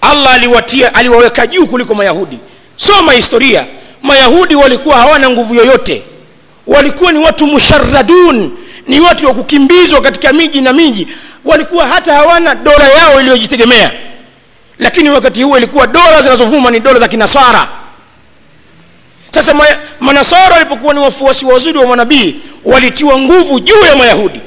Allah 0.01 0.35
aliwatia 0.35 0.95
aliwaweka 0.95 1.47
juu 1.47 1.67
kuliko 1.67 1.95
mayahudi. 1.95 2.39
Soma 2.77 3.13
historia. 3.13 3.65
Mayahudi 4.03 4.55
walikuwa 4.55 4.97
hawana 4.97 5.31
nguvu 5.31 5.55
yoyote. 5.55 6.03
Walikuwa 6.67 7.13
ni 7.13 7.19
watu 7.19 7.47
musharadun 7.47 8.51
ni 8.87 9.01
watu 9.01 9.27
wa 9.27 9.35
kukimbizwa 9.35 10.01
katika 10.01 10.33
miji 10.33 10.61
na 10.61 10.73
miji. 10.73 11.09
Walikuwa 11.45 11.87
hata 11.89 12.15
hawana 12.15 12.55
dola 12.55 12.89
yao 12.89 13.21
iliyojitegemea. 13.21 13.91
Lakini 14.79 15.11
wakati 15.11 15.43
huo 15.43 15.57
ilikuwa 15.59 15.87
dola 15.87 16.23
zinazovuma 16.23 16.71
ni 16.71 16.81
dola 16.81 16.99
za 16.99 17.09
kinasara 17.09 17.69
sasa 19.35 19.55
manasara 20.01 20.55
walipokuwa 20.55 20.95
ni 20.95 21.01
wafuasi 21.01 21.45
wazuri 21.47 21.79
wa 21.79 21.87
manabii 21.87 22.37
walitiwa 22.65 23.19
nguvu 23.19 23.61
juu 23.61 23.81
ya 23.89 23.97
mayahudi. 23.97 24.41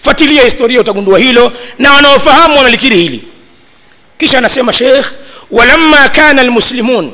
Fuatilia 0.00 0.44
historia 0.44 0.80
utagundua 0.80 1.18
hilo 1.18 1.52
na 1.78 1.92
wanaofahamu 1.92 2.56
wanalikiri 2.56 2.96
hili. 2.96 3.22
Kisha 4.18 4.38
anasema 4.38 4.72
sheikh 4.72 5.06
walamma 5.50 6.08
kana 6.08 6.42
almuslimun 6.42 7.12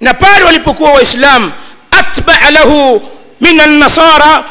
na 0.00 0.14
pale 0.14 0.44
walipokuwa 0.44 0.92
waislam 0.92 1.52
atbaa 1.90 2.50
lahu 2.50 3.02
min 3.40 3.60
annasara 3.60 4.44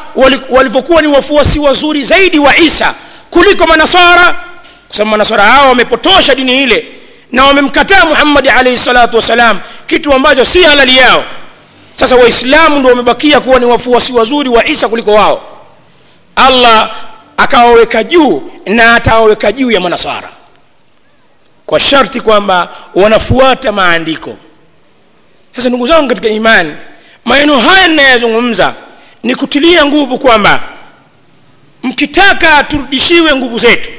walivyokuwa 0.50 1.02
ni 1.02 1.08
wafuasi 1.08 1.60
wazuri 1.60 2.04
zaidi 2.04 2.40
wa 2.40 2.58
isa 2.58 2.94
kuliko 3.30 3.68
manasara 3.68 4.36
kwa 4.88 4.98
sababu 4.98 5.12
manasara 5.12 5.44
hao 5.44 5.70
wamepotosha 5.70 6.36
dini 6.36 6.64
ile 6.64 6.88
na 7.32 7.46
wamemkataa 7.46 8.06
muhammadi 8.06 8.50
alaihi 8.50 8.78
salatu 8.78 9.16
wassalam 9.18 9.60
kitu 9.88 10.14
ambacho 10.14 10.46
si 10.46 10.64
halali 10.64 10.98
yao 10.98 11.24
sasa 11.96 12.16
waislamu 12.16 12.76
ndio 12.80 12.90
wamebakia 12.92 13.40
kuwa 13.40 13.60
ni 13.60 13.66
wafuasi 13.66 14.14
wazuri 14.14 14.50
wa 14.50 14.66
isa 14.68 14.88
kuliko 14.88 15.14
wao. 15.14 15.42
Allah 16.36 16.92
akawaweka 17.38 18.04
juu 18.04 18.52
na 18.66 18.96
atawaweka 18.96 19.52
juu 19.52 19.72
ya 19.72 19.80
manasara. 19.80 20.30
Kwa 21.66 21.80
sharti 21.80 22.22
kwamba 22.22 22.70
wanafuata 22.96 23.72
maandiko. 23.72 24.38
Sasa 25.56 25.70
ndugu 25.70 25.88
zangu 25.88 26.08
katika 26.10 26.28
imani 26.30 26.74
maneno 27.26 27.60
haya 27.60 27.88
ninayozungumza 27.88 28.74
ni 29.24 29.36
kutilia 29.36 29.86
nguvu 29.86 30.20
kwamba 30.20 30.60
mkitaka 31.84 32.64
turudishiwe 32.64 33.36
nguvu 33.36 33.60
zetu 33.60 33.90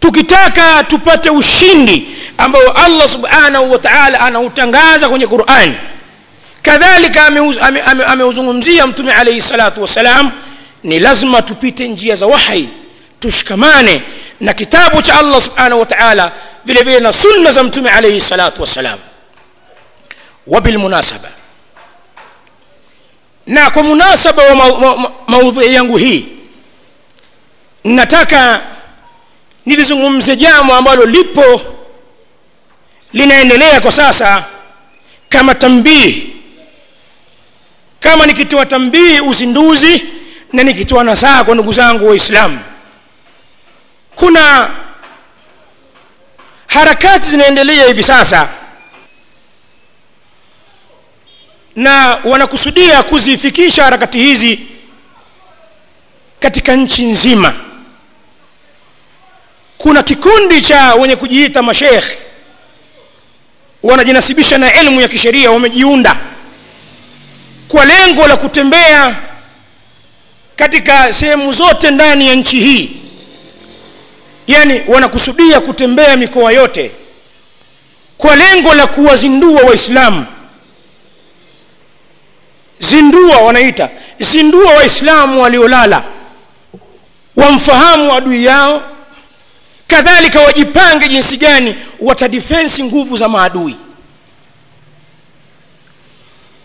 tukitaka 0.00 0.84
tupate 0.84 1.30
ushindi 1.30 2.16
ambao 2.38 2.72
allah 2.72 3.08
subhanahu 3.08 3.72
wa 3.72 3.78
taala 3.78 4.20
anautangaza 4.20 5.08
kwenye 5.08 5.26
qurani 5.26 5.74
kadhalika 6.66 7.26
ameuzungumzia 8.06 8.74
ame, 8.74 8.82
ame 8.82 8.92
mtume 8.92 9.12
alaihi 9.12 9.40
salatu 9.40 9.82
wassalam 9.82 10.32
ni 10.82 10.98
lazima 10.98 11.42
tupite 11.42 11.88
njia 11.88 12.16
za 12.16 12.26
wahi 12.26 12.68
tushikamane 13.20 14.02
na 14.40 14.52
kitabu 14.52 15.02
cha 15.02 15.18
allah 15.18 15.40
subhanahu 15.40 15.80
wa 15.80 15.86
taala 15.86 16.32
vile 16.64 16.82
vile 16.82 17.00
na 17.00 17.12
sunna 17.12 17.50
za 17.52 17.62
mtume 17.62 17.90
alaihi 17.90 18.20
salatu 18.20 18.60
wassalam. 18.62 18.98
Wabilmunasaba 20.46 21.28
na 23.46 23.70
kwa 23.70 23.82
munasaba 23.82 24.42
wa 24.42 24.54
ma, 24.54 24.78
ma, 24.78 24.96
ma, 24.96 25.10
maudhui 25.26 25.74
yangu 25.74 25.96
hii 25.96 26.28
nataka 27.84 28.60
nilizungumze 29.66 30.36
jambo 30.36 30.74
ambalo 30.74 31.04
lipo 31.06 31.60
linaendelea 33.12 33.80
kwa 33.80 33.92
sasa 33.92 34.44
kama 35.28 35.54
tambii 35.54 36.25
kama 38.00 38.26
nikitoa 38.26 38.66
tambii 38.66 39.20
uzinduzi 39.20 40.04
na 40.52 40.62
nikitoa 40.62 41.04
nasaha 41.04 41.44
kwa 41.44 41.54
ndugu 41.54 41.72
zangu 41.72 42.08
waislamu. 42.08 42.58
Kuna 44.14 44.70
harakati 46.66 47.28
zinaendelea 47.30 47.86
hivi 47.86 48.02
sasa 48.04 48.48
na 51.76 52.18
wanakusudia 52.24 53.02
kuzifikisha 53.02 53.84
harakati 53.84 54.18
hizi 54.18 54.60
katika 56.40 56.76
nchi 56.76 57.02
nzima. 57.04 57.54
Kuna 59.78 60.02
kikundi 60.02 60.62
cha 60.62 60.94
wenye 60.94 61.16
kujiita 61.16 61.62
mashekh 61.62 62.04
wanajinasibisha 63.82 64.58
na 64.58 64.72
elimu 64.72 65.00
ya 65.00 65.08
kisheria 65.08 65.50
wamejiunda 65.50 66.16
kwa 67.68 67.84
lengo 67.84 68.26
la 68.26 68.36
kutembea 68.36 69.16
katika 70.56 71.12
sehemu 71.12 71.52
zote 71.52 71.90
ndani 71.90 72.28
ya 72.28 72.34
nchi 72.34 72.60
hii. 72.60 72.96
Yani 74.46 74.82
wanakusudia 74.88 75.60
kutembea 75.60 76.16
mikoa 76.16 76.52
yote 76.52 76.90
kwa 78.18 78.36
lengo 78.36 78.74
la 78.74 78.86
kuwazindua 78.86 79.62
waislamu. 79.62 80.26
Zindua 82.80 83.36
wanaita 83.38 83.90
zindua 84.18 84.72
waislamu 84.72 85.42
waliolala 85.42 86.02
wamfahamu 87.36 88.14
adui 88.14 88.44
yao 88.44 88.82
kadhalika 89.86 90.40
wajipange 90.40 91.08
jinsi 91.08 91.36
gani 91.36 91.74
watadifensi 92.00 92.84
nguvu 92.84 93.16
za 93.16 93.28
maadui 93.28 93.76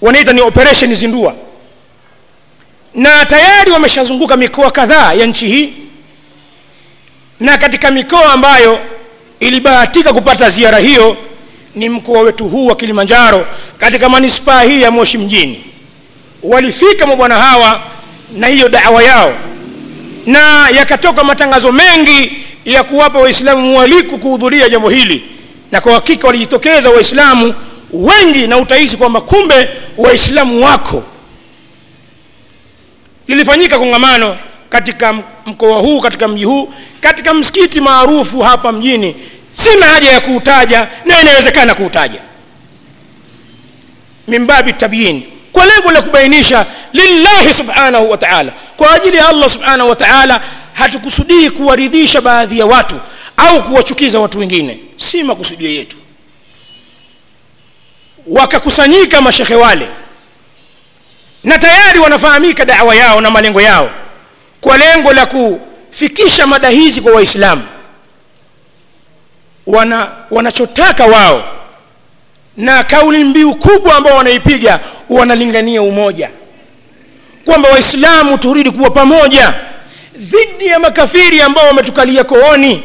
wanaita 0.01 0.33
ni 0.33 0.41
operation 0.41 0.95
zindua. 0.95 1.35
Na 2.93 3.25
tayari 3.25 3.71
wameshazunguka 3.71 4.37
mikoa 4.37 4.71
kadhaa 4.71 5.13
ya 5.13 5.25
nchi 5.25 5.47
hii. 5.47 5.73
Na 7.39 7.57
katika 7.57 7.91
mikoa 7.91 8.33
ambayo 8.33 8.79
ilibahatika 9.39 10.13
kupata 10.13 10.49
ziara 10.49 10.79
hiyo 10.79 11.17
ni 11.75 11.89
mkoa 11.89 12.21
wetu 12.21 12.45
huu 12.47 12.65
wa 12.67 12.75
kilimanjaro 12.75 13.47
katika 13.77 14.09
manispaa 14.09 14.61
hii 14.63 14.81
ya 14.81 14.91
moshi 14.91 15.17
mjini. 15.17 15.63
Walifika 16.43 17.07
mabwana 17.07 17.35
hawa 17.35 17.81
na 18.37 18.47
hiyo 18.47 18.69
dawa 18.69 19.03
yao. 19.03 19.33
Na 20.25 20.69
yakatoka 20.69 21.23
matangazo 21.23 21.71
mengi 21.71 22.37
ya 22.65 22.83
kuwapa 22.83 23.19
waislamu 23.19 23.61
mwaliko 23.71 24.17
kuhudhuria 24.17 24.69
jambo 24.69 24.89
hili. 24.89 25.23
Na 25.71 25.81
kwa 25.81 25.93
hakika 25.93 26.27
walijitokeza 26.27 26.89
waislamu 26.89 27.53
wengi 27.93 28.47
na 28.47 28.57
utahisi 28.57 28.97
kwamba 28.97 29.21
kumbe 29.21 29.69
waislamu 29.97 30.65
wako. 30.65 31.03
Lilifanyika 33.27 33.79
kongamano 33.79 34.37
katika 34.69 35.13
mkoa 35.45 35.79
huu 35.79 36.01
katika 36.01 36.27
mji 36.27 36.43
huu 36.43 36.73
katika 37.01 37.33
msikiti 37.33 37.81
maarufu 37.81 38.39
hapa 38.41 38.71
mjini. 38.71 39.15
Sina 39.53 39.85
haja 39.85 40.11
ya 40.11 40.21
kuutaja 40.21 40.87
na 41.05 41.21
inawezekana 41.21 41.75
kuutaja. 41.75 42.21
Mimbabi 44.27 44.73
tabyin 44.73 45.23
kwa 45.51 45.65
lengo 45.65 45.91
la 45.91 46.01
kubainisha 46.01 46.65
lillahi 46.93 47.53
subhanahu 47.53 48.09
wa 48.09 48.17
taala. 48.17 48.51
Kwa 48.77 48.93
ajili 48.93 49.17
ya 49.17 49.27
allah 49.27 49.49
subhanahu 49.49 49.89
wa 49.89 49.95
taala 49.95 50.41
hatukusudii 50.73 51.49
kuwaridhisha 51.49 52.21
baadhi 52.21 52.59
ya 52.59 52.65
watu 52.65 52.95
au 53.37 53.63
kuwachukiza 53.63 54.19
watu 54.19 54.39
wengine. 54.39 54.79
Si 54.97 55.23
makusudio 55.23 55.69
yetu 55.71 55.97
wakakusanyika 58.27 59.21
mashekhe 59.21 59.55
wale 59.55 59.87
na 61.43 61.57
tayari 61.59 61.99
wanafahamika 61.99 62.65
dawa 62.65 62.95
yao 62.95 63.21
na 63.21 63.29
malengo 63.31 63.61
yao 63.61 63.89
kwa 64.61 64.77
lengo 64.77 65.13
la 65.13 65.25
kufikisha 65.25 66.47
mada 66.47 66.69
hizi 66.69 67.01
kwa 67.01 67.11
waislamu. 67.13 67.61
Wana 69.67 70.07
wanachotaka 70.31 71.05
wao 71.05 71.43
na 72.57 72.83
kauli 72.83 73.23
mbiu 73.23 73.55
kubwa 73.55 73.95
ambao 73.95 74.17
wanaipiga 74.17 74.79
wanalingania 75.09 75.81
umoja 75.81 76.29
kwamba 77.45 77.69
waislamu 77.69 78.37
turudi 78.37 78.71
kuwa 78.71 78.89
pamoja 78.91 79.53
dhidi 80.15 80.65
ya 80.67 80.79
makafiri 80.79 81.41
ambao 81.41 81.67
wametukalia 81.67 82.23
kooni 82.23 82.83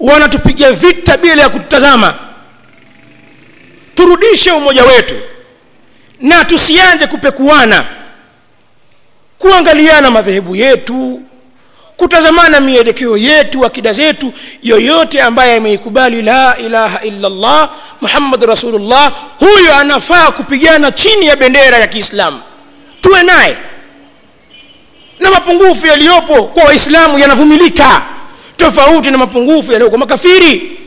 wanatupiga 0.00 0.72
vita 0.72 1.16
bila 1.16 1.42
ya 1.42 1.48
kututazama 1.48 2.14
turudishe 3.94 4.52
umoja 4.52 4.84
wetu 4.84 5.14
na 6.20 6.44
tusianze 6.44 7.06
kupekuana 7.06 7.84
kuangaliana 9.38 10.10
madhehebu 10.10 10.56
yetu 10.56 11.20
kutazamana 11.96 12.60
mielekeo 12.60 13.16
yetu 13.16 13.66
akida 13.66 13.92
zetu 13.92 14.32
yoyote 14.62 15.22
ambaye 15.22 15.56
ameikubali 15.56 16.22
la 16.22 16.56
ilaha 16.58 17.00
illa 17.02 17.30
muhammadu 17.30 17.72
muhammad 18.00 18.42
rasulullah 18.42 19.12
huyo 19.38 19.74
anafaa 19.76 20.30
kupigana 20.32 20.92
chini 20.92 21.26
ya 21.26 21.36
bendera 21.36 21.78
ya 21.78 21.86
kiislamu. 21.86 22.40
Tuwe 23.00 23.22
naye. 23.22 23.56
Na 25.20 25.30
mapungufu 25.30 25.86
yaliyopo 25.86 26.42
kwa 26.44 26.64
waislamu 26.64 27.18
yanavumilika 27.18 28.02
tofauti 28.56 29.10
na 29.10 29.18
mapungufu 29.18 29.72
yaliyo 29.72 29.90
kwa 29.90 29.98
makafiri 29.98 30.78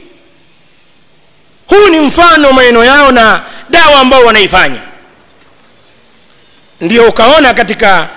huu 1.68 1.88
ni 1.90 2.00
mfano 2.00 2.52
maneno 2.54 2.86
yao 2.86 3.12
na 3.12 3.42
dawa 3.70 4.00
ambao 4.00 4.26
wanaifanya. 4.26 4.80
Ndio 6.82 7.08
ukaona 7.10 7.54
katika 7.54 8.10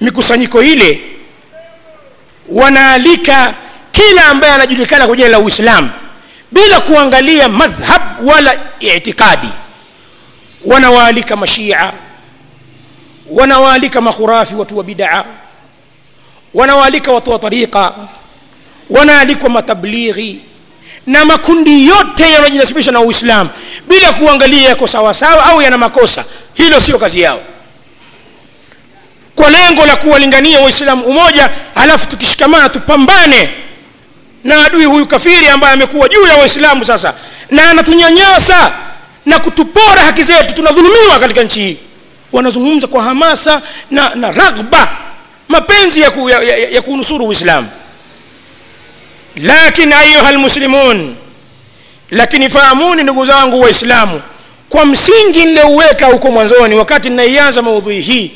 mikusanyiko 0.00 0.62
ile 0.62 1.00
wanaalika 2.48 3.54
kila 3.92 4.24
ambaye 4.24 4.52
anajulikana 4.52 5.06
kwa 5.06 5.16
jina 5.16 5.28
la 5.28 5.38
uislamu 5.38 5.90
bila 6.52 6.80
kuangalia 6.80 7.48
madhhab 7.48 8.02
wala 8.28 8.58
itikadi 8.80 9.48
wanawaalika 10.64 11.36
mashia 11.36 11.92
wanawaalika 13.30 14.00
makhurafi 14.00 14.54
watu 14.54 14.78
wa 14.78 14.84
bidaa 14.84 15.24
wanawaalika 16.54 17.12
watu 17.12 17.30
wa 17.30 17.38
tariqa 17.38 17.94
wanaalikwa 18.90 19.48
matablighi 19.50 20.40
na 21.06 21.24
makundi 21.24 21.86
yote 21.86 22.22
yanayojinasibisha 22.32 22.92
na 22.92 23.00
uislamu 23.00 23.50
bila 23.88 24.12
kuangalia 24.12 24.68
yako 24.68 24.86
sawasawa 24.86 25.46
au 25.46 25.62
yana 25.62 25.78
makosa. 25.78 26.24
Hilo 26.54 26.80
sio 26.80 26.98
kazi 26.98 27.20
yao. 27.20 27.40
Kwa 29.34 29.50
lengo 29.50 29.86
la 29.86 29.96
kuwalingania 29.96 30.60
waislamu 30.60 31.04
umoja 31.04 31.50
alafu 31.74 32.08
tukishikamana 32.08 32.68
tupambane 32.68 33.50
na 34.44 34.64
adui 34.66 34.84
huyu 34.84 35.06
kafiri 35.06 35.48
ambaye 35.48 35.72
amekuwa 35.74 36.08
juu 36.08 36.26
ya 36.26 36.36
waislamu 36.36 36.84
sasa 36.84 37.14
na 37.50 37.70
anatunyanyasa 37.70 38.72
na 39.26 39.38
kutupora 39.38 40.02
haki 40.02 40.22
zetu. 40.22 40.54
Tunadhulumiwa 40.54 41.18
katika 41.20 41.42
nchi 41.42 41.60
hii. 41.60 41.76
Wanazungumza 42.32 42.86
kwa 42.86 43.02
hamasa 43.02 43.62
na, 43.90 44.14
na 44.14 44.30
raghba 44.32 44.88
mapenzi 45.48 46.00
ya, 46.00 46.10
ku, 46.10 46.30
ya, 46.30 46.42
ya, 46.42 46.56
ya 46.56 46.82
kuunusuru 46.82 47.26
uislamu 47.26 47.68
lakin 49.36 49.92
ayuha 49.92 50.32
lmuslimun 50.32 51.14
lakini 52.10 52.50
fahamuni 52.50 53.02
ndugu 53.02 53.24
zangu 53.26 53.60
waislamu 53.60 54.22
kwa 54.68 54.86
msingi 54.86 55.44
niliouweka 55.44 56.06
huko 56.06 56.30
mwanzoni 56.30 56.74
wakati 56.74 57.08
ninaianza 57.10 57.62
maudhui 57.62 58.00
hii 58.00 58.30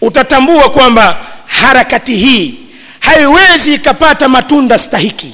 utatambua 0.00 0.70
kwamba 0.70 1.16
harakati 1.46 2.16
hii 2.16 2.54
haiwezi 3.00 3.74
ikapata 3.74 4.28
matunda 4.28 4.78
stahiki. 4.78 5.32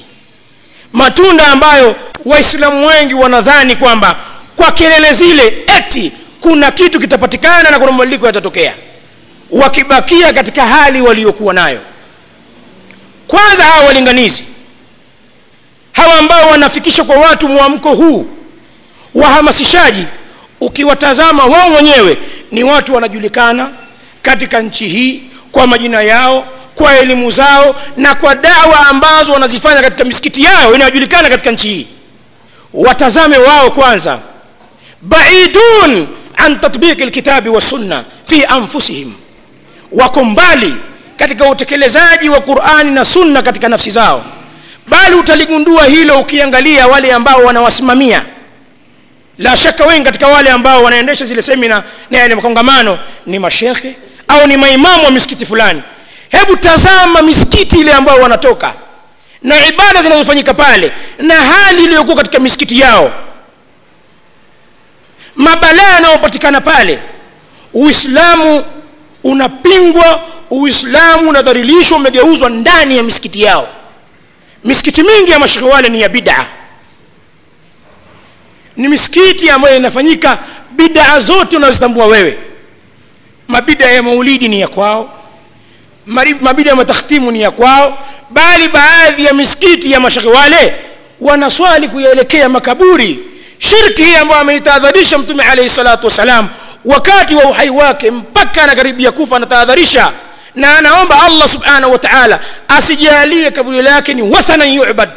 Matunda 0.93 1.47
ambayo 1.47 1.95
waislamu 2.25 2.87
wengi 2.87 3.13
wanadhani 3.13 3.75
kwamba 3.75 4.15
kwa 4.55 4.71
kelele 4.71 5.13
zile 5.13 5.57
eti 5.77 6.11
kuna 6.41 6.71
kitu 6.71 6.99
kitapatikana 6.99 7.69
na 7.71 7.79
kuna 7.79 7.91
mabadiliko 7.91 8.25
yatatokea. 8.25 8.73
Wakibakia 9.51 10.33
katika 10.33 10.67
hali 10.67 11.01
waliokuwa 11.01 11.53
nayo. 11.53 11.79
Kwanza 13.27 13.63
hawa 13.63 13.85
walinganizi 13.85 14.43
hawa 15.91 16.13
ambao 16.19 16.49
wanafikisha 16.49 17.03
kwa 17.03 17.15
watu 17.17 17.47
mwamko 17.49 17.93
huu 17.95 18.27
wahamasishaji 19.15 20.05
ukiwatazama 20.61 21.45
wao 21.45 21.73
wenyewe 21.73 22.17
ni 22.51 22.63
watu 22.63 22.95
wanajulikana 22.95 23.69
katika 24.21 24.61
nchi 24.61 24.87
hii 24.87 25.21
kwa 25.51 25.67
majina 25.67 26.01
yao 26.01 26.45
kwa 26.75 26.97
elimu 26.99 27.31
zao 27.31 27.75
na 27.97 28.15
kwa 28.15 28.35
dawa 28.35 28.87
ambazo 28.87 29.33
wanazifanya 29.33 29.81
katika 29.81 30.03
misikiti 30.03 30.43
yao 30.43 30.75
inayojulikana 30.75 31.29
katika 31.29 31.51
nchi 31.51 31.67
hii. 31.69 31.87
Watazame 32.73 33.37
wao 33.37 33.71
kwanza. 33.71 34.19
Baidun 35.01 36.07
an 36.37 36.59
tatbiqi 36.59 37.05
lkitabi 37.05 37.49
wassunna 37.49 38.03
fi 38.25 38.45
anfusihim. 38.45 39.13
Wako 39.91 40.23
mbali 40.23 40.75
katika 41.17 41.49
utekelezaji 41.49 42.29
wa 42.29 42.41
qurani 42.41 42.91
na 42.91 43.05
sunna 43.05 43.41
katika 43.41 43.69
nafsi 43.69 43.91
zao 43.91 44.23
bali 44.89 45.15
utaligundua 45.15 45.85
hilo 45.85 46.19
ukiangalia 46.19 46.87
wale 46.87 47.13
ambao 47.13 47.43
wanawasimamia. 47.43 48.25
La 49.37 49.57
shaka 49.57 49.85
wengi 49.85 50.05
katika 50.05 50.27
wale 50.27 50.49
ambao 50.51 50.83
wanaendesha 50.83 51.25
zile 51.25 51.41
semina 51.41 51.83
na 52.09 52.17
yale 52.17 52.35
makongamano 52.35 52.99
ni 53.25 53.39
mashekhe 53.39 53.95
au 54.27 54.47
ni 54.47 54.57
maimamu 54.57 55.03
wa 55.05 55.11
misikiti 55.11 55.45
fulani. 55.45 55.81
Hebu 56.29 56.57
tazama 56.57 57.21
misikiti 57.21 57.79
ile 57.79 57.93
ambao 57.93 58.19
wanatoka 58.19 58.73
na 59.43 59.65
ibada 59.67 60.01
zinazofanyika 60.01 60.53
pale 60.53 60.91
na 61.19 61.35
hali 61.35 61.83
iliyokuwa 61.83 62.15
katika 62.17 62.39
misikiti 62.39 62.79
yao. 62.79 63.11
Mabalaa 65.35 65.93
yanayopatikana 65.93 66.61
pale 66.61 66.99
uislamu 67.73 68.63
unapingwa 69.23 70.21
uislamu 70.49 71.29
unadharilishwa 71.29 71.97
umegeuzwa 71.97 72.49
ndani 72.49 72.97
ya 72.97 73.03
misikiti 73.03 73.41
yao 73.41 73.67
misikiti 74.63 75.03
mingi 75.03 75.31
ya 75.31 75.39
mashekhe 75.39 75.65
wale 75.65 75.89
ni 75.89 76.01
ya 76.01 76.09
bidaa 76.09 76.45
ni 78.77 78.87
misikiti 78.87 79.49
ambayo 79.49 79.77
inafanyika 79.77 80.37
bidaa 80.71 81.19
zote 81.19 81.57
unazitambua 81.57 82.05
wewe. 82.05 82.37
Mabida 83.47 83.85
ya 83.91 84.03
maulidi 84.03 84.47
ni 84.47 84.61
ya 84.61 84.67
kwao. 84.67 85.19
Mabida 86.41 86.69
ya 86.69 86.75
matakhtimu 86.75 87.31
ni 87.31 87.41
ya 87.41 87.51
kwao. 87.51 87.97
Bali 88.29 88.67
baadhi 88.67 89.25
ya 89.25 89.33
misikiti 89.33 89.91
ya 89.91 89.99
mashekhe 89.99 90.27
wale 90.27 90.75
wanaswali 91.21 91.87
kuyaelekea 91.87 92.49
makaburi. 92.49 93.19
Shirki 93.57 94.03
hii 94.03 94.15
ambayo 94.15 94.41
ameitahadharisha 94.41 95.17
mtume 95.17 95.43
alaihi 95.43 95.69
salatu 95.69 96.05
wassalam 96.07 96.47
wakati 96.85 97.35
wa 97.35 97.43
uhai 97.45 97.69
wake 97.69 98.11
mpaka 98.11 98.63
anakaribia 98.63 99.11
kufa 99.11 99.35
anatahadharisha 99.35 100.11
na 100.59 100.77
anaomba 100.77 101.23
allah 101.23 101.49
subhanahu 101.49 101.91
wa 101.93 101.99
taala 101.99 102.39
asijalie 102.67 103.51
kaburi 103.51 103.81
lake 103.81 104.13
ni 104.13 104.21
wathanan 104.21 104.69
yubad. 104.73 105.09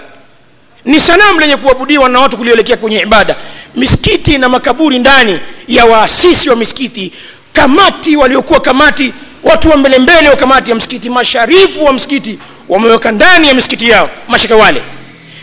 Ni 0.84 1.00
sanamu 1.00 1.40
lenye 1.40 1.56
kuabudiwa 1.56 2.08
na 2.08 2.20
watu 2.20 2.36
kulielekea 2.36 2.76
kwenye 2.76 3.00
ibada. 3.00 3.36
Misikiti 3.76 4.38
na 4.38 4.48
makaburi 4.48 4.98
ndani 4.98 5.40
ya 5.68 5.84
waasisi 5.84 6.50
wa 6.50 6.56
misikiti 6.56 7.12
kamati 7.52 8.16
waliokuwa 8.16 8.60
kamati 8.60 9.12
watu 9.42 9.70
wa 9.70 9.76
mbele 9.76 9.98
mbele 9.98 10.28
wa 10.28 10.36
kamati 10.36 10.70
ya 10.70 10.76
msikiti 10.76 11.10
masharifu 11.10 11.84
wa 11.84 11.92
msikiti 11.92 12.38
wameweka 12.68 13.12
ndani 13.12 13.48
ya 13.48 13.54
misikiti 13.54 13.88
yao 13.90 14.10
mashaka 14.28 14.56
wale. 14.56 14.82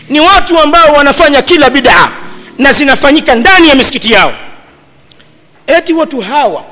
Ni 0.08 0.20
watu 0.20 0.58
ambao 0.60 0.92
wanafanya 0.92 1.42
kila 1.42 1.70
bidaa 1.70 2.08
na 2.58 2.72
zinafanyika 2.72 3.34
ndani 3.34 3.68
ya 3.68 3.74
misikiti 3.74 4.12
yao. 4.12 4.32
Eti 5.66 5.92
watu 5.92 6.20
hawa 6.20 6.64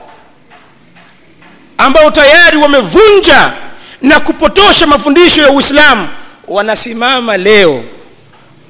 ambao 1.79 2.11
tayari 2.11 2.57
wamevunja 2.57 3.53
na 4.03 4.21
kupotosha 4.21 4.87
mafundisho 4.87 5.43
ya 5.43 5.51
uislamu 5.51 6.09
wanasimama 6.49 7.37
leo 7.37 7.85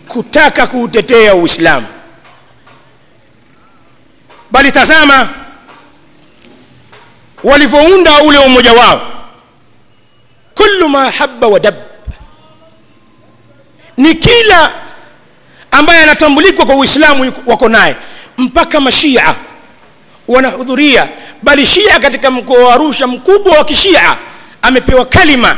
kutaka 0.09 0.67
kuutetea 0.67 1.35
uislamu. 1.35 1.87
Bali 4.51 4.73
tazama 4.73 5.29
walivyounda 7.45 8.23
ule 8.23 8.39
umoja 8.39 8.73
wao. 8.73 9.01
Kullu 10.55 10.89
ma 10.89 11.11
habba 11.11 11.47
wa 11.47 11.61
dab. 11.61 11.75
Ni 13.97 14.15
kila 14.15 14.73
ambaye 15.71 16.03
anatambulikwa 16.03 16.67
kwa 16.67 16.75
uislamu 16.77 17.33
wako 17.47 17.69
naye 17.69 17.97
mpaka 18.39 18.81
mashia 18.81 19.35
wanahudhuria 20.29 21.09
bali 21.43 21.67
shia 21.67 21.99
katika 22.01 22.31
mkoa 22.31 22.65
wa 22.69 22.75
arusha 22.75 23.07
mkubwa 23.07 23.59
wa 23.59 23.65
kishia 23.65 24.17
amepewa 24.63 25.05
kalima. 25.07 25.57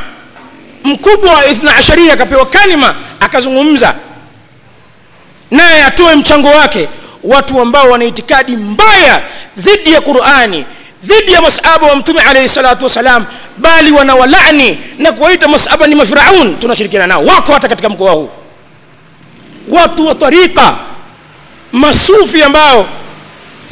Mkubwa 0.83 1.33
wa 1.33 1.45
ithna 1.47 1.75
asharia 1.75 2.13
akapewa 2.13 2.45
kalima 2.45 2.95
akazungumza. 3.19 3.95
Naye 5.51 5.83
atoe 5.83 6.15
mchango 6.15 6.47
wake. 6.47 6.87
Watu 7.23 7.61
ambao 7.61 7.89
wana 7.89 8.05
itikadi 8.05 8.55
mbaya 8.57 9.21
dhidi 9.57 9.93
ya 9.93 10.01
qurani 10.01 10.65
dhidi 11.03 11.31
ya 11.31 11.41
masaba 11.41 11.87
wa 11.87 11.95
mtume 11.95 12.21
alayhi 12.21 12.49
salatu 12.49 12.83
wassalam 12.83 13.25
bali 13.57 13.91
wanawalani 13.91 14.79
na 14.97 15.11
kuwaita 15.11 15.47
masaba 15.47 15.87
ni 15.87 15.95
mafiraun 15.95 16.57
tunashirikiana 16.59 17.07
nao. 17.07 17.25
Wako 17.25 17.53
hata 17.53 17.67
katika 17.67 17.89
mkoa 17.89 18.11
huu. 18.11 18.29
Watu 19.69 20.07
wa 20.07 20.15
tarika 20.15 20.75
masufi 21.71 22.43
ambao 22.43 22.87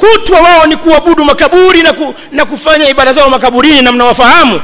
kutwa 0.00 0.40
wao 0.40 0.66
ni 0.66 0.76
kuabudu 0.76 1.24
makaburi 1.24 1.82
na, 1.82 1.92
ku, 1.92 2.14
na 2.32 2.44
kufanya 2.44 2.88
ibada 2.88 3.12
zao 3.12 3.30
makaburini 3.30 3.82
na 3.82 3.92
mnawafahamu. 3.92 4.60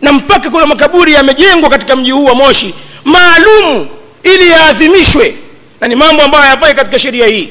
Na 0.00 0.12
mpaka 0.12 0.50
kuna 0.50 0.66
makaburi 0.66 1.12
yamejengwa 1.12 1.70
katika 1.70 1.96
mji 1.96 2.10
huu 2.10 2.24
wa 2.24 2.34
moshi 2.34 2.74
maalumu 3.04 3.86
ili 4.22 4.50
yaadhimishwe. 4.50 5.34
Na 5.80 5.88
ni 5.88 5.94
mambo 5.94 6.22
ambayo 6.22 6.42
hayafai 6.44 6.74
katika 6.74 6.98
sheria 6.98 7.26
hii. 7.26 7.48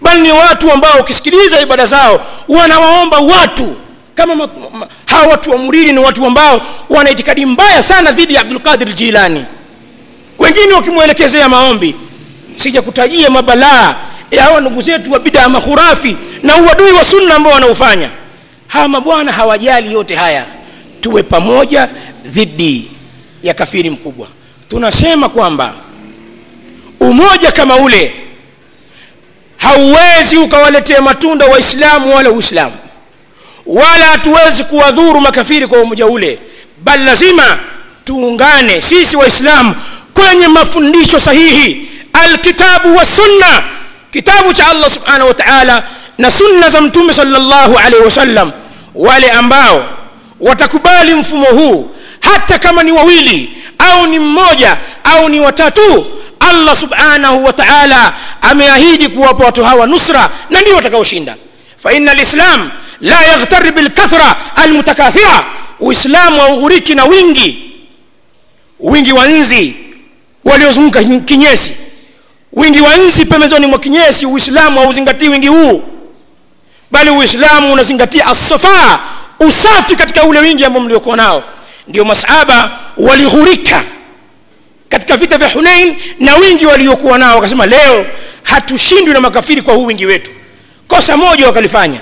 Bali 0.00 0.20
ni 0.20 0.32
watu 0.32 0.72
ambao 0.72 1.00
ukisikiliza 1.00 1.60
ibada 1.60 1.86
zao 1.86 2.20
wanawaomba 2.48 3.18
watu. 3.18 3.76
Kama 4.14 4.34
ma, 4.34 4.48
ma, 4.72 4.86
hawa 5.06 5.26
watu 5.26 5.50
wa 5.50 5.56
muridi 5.58 5.92
ni 5.92 5.98
watu 5.98 6.26
ambao 6.26 6.60
wana 6.88 7.10
itikadi 7.10 7.46
mbaya 7.46 7.82
sana 7.82 8.12
dhidi 8.12 8.34
ya 8.34 8.40
abdulqadir 8.40 8.94
jilani. 8.94 9.44
Wengine 10.38 10.72
wakimwelekezea 10.72 11.48
maombi 11.48 11.94
sijakutajia 12.56 13.30
mabalaa 13.30 13.86
ya 13.86 13.96
hawa 14.40 14.60
ndugu 14.60 14.82
zetu 14.82 15.12
wa 15.12 15.18
bidaa 15.20 15.48
makhurafi 15.48 16.16
na 16.42 16.56
uadui 16.56 16.92
wa 16.92 17.04
sunna 17.04 17.34
ambao 17.34 17.52
wanaofanya 17.52 18.10
hawa 18.66 18.88
mabwana 18.88 19.32
hawajali 19.32 19.92
yote 19.92 20.14
haya. 20.14 20.46
Tuwe 21.00 21.22
pamoja 21.22 21.88
dhidi 22.24 22.90
ya 23.42 23.54
kafiri 23.54 23.90
mkubwa. 23.90 24.28
Tunasema 24.68 25.28
kwamba 25.28 25.74
umoja 27.00 27.52
kama 27.52 27.76
ule 27.76 28.14
hauwezi 29.56 30.36
ukawaletea 30.38 31.02
matunda 31.02 31.46
waislamu 31.46 32.14
wala 32.16 32.30
uislamu 32.30 32.74
wala 33.66 34.06
hatuwezi 34.06 34.64
kuwadhuru 34.64 35.20
makafiri 35.20 35.66
kwa 35.66 35.80
umoja 35.80 36.06
ule 36.06 36.38
bali 36.84 37.04
lazima 37.04 37.58
tuungane 38.04 38.80
sisi 38.82 39.16
waislamu 39.16 39.74
kwenye 40.14 40.48
mafundisho 40.48 41.20
sahihi 41.20 41.88
alkitabu 42.12 42.96
wa 42.96 43.06
sunna 43.06 43.62
kitabu 44.12 44.54
cha 44.54 44.68
allah 44.70 44.90
subhanahu 44.90 45.28
wa 45.28 45.34
taala 45.34 45.82
na 46.18 46.30
sunna 46.30 46.68
za 46.68 46.80
mtume 46.80 47.14
sallallahu 47.14 47.78
alaihi 47.78 48.04
wasallam 48.04 48.52
wale 48.94 49.30
ambao 49.30 49.84
watakubali 50.40 51.14
mfumo 51.14 51.46
huu 51.46 51.90
hata 52.20 52.58
kama 52.58 52.82
ni 52.82 52.92
wawili 52.92 53.56
au 53.78 54.06
ni 54.06 54.18
mmoja 54.18 54.76
au 55.04 55.28
ni 55.28 55.40
watatu 55.40 56.06
allah 56.40 56.76
subhanahu 56.76 57.44
wa 57.44 57.52
taala 57.52 58.12
ameahidi 58.40 59.08
kuwapa 59.08 59.44
watu 59.44 59.64
hawa 59.64 59.86
nusra 59.86 60.30
na 60.50 60.60
ndio 60.60 60.76
watakaoshinda. 60.76 61.36
Faina 61.82 62.14
lislam 62.14 62.70
la 63.00 63.22
yaghtari 63.22 63.72
bilkathra 63.72 64.36
almutakathira 64.56 65.44
uislamu 65.80 66.40
haughuriki 66.40 66.94
na 66.94 67.04
wingi 67.04 67.72
wingi 68.80 69.12
wa 69.12 69.26
nzi 69.28 69.74
waliozunguka 70.44 71.02
kinyesi 71.04 71.72
wingi 72.52 72.80
wa 72.80 72.96
nchi 72.96 73.24
pembezoni 73.24 73.66
mwa 73.66 73.78
kinyesi 73.78 74.26
uislamu 74.26 74.80
hauzingatii 74.80 75.28
wingi 75.28 75.48
huu. 75.48 75.82
Bali 76.90 77.10
uislamu 77.10 77.72
unazingatia 77.72 78.26
asafa 78.26 79.00
usafi 79.40 79.96
katika 79.96 80.24
ule 80.24 80.40
wingi 80.40 80.64
ambao 80.64 80.82
mliokuwa 80.82 81.16
nao. 81.16 81.44
Ndio 81.88 82.04
masahaba 82.04 82.70
walighurika 82.96 83.82
katika 84.88 85.16
vita 85.16 85.38
vya 85.38 85.48
hunain 85.48 85.96
na 86.18 86.36
wingi 86.36 86.66
waliokuwa 86.66 87.18
nao. 87.18 87.34
Wakasema 87.36 87.66
leo 87.66 88.06
hatushindwi 88.42 89.12
na 89.14 89.20
makafiri 89.20 89.62
kwa 89.62 89.74
huu 89.74 89.84
wingi 89.86 90.06
wetu. 90.06 90.30
Kosa 90.88 91.16
moja 91.16 91.46
wakalifanya. 91.46 92.00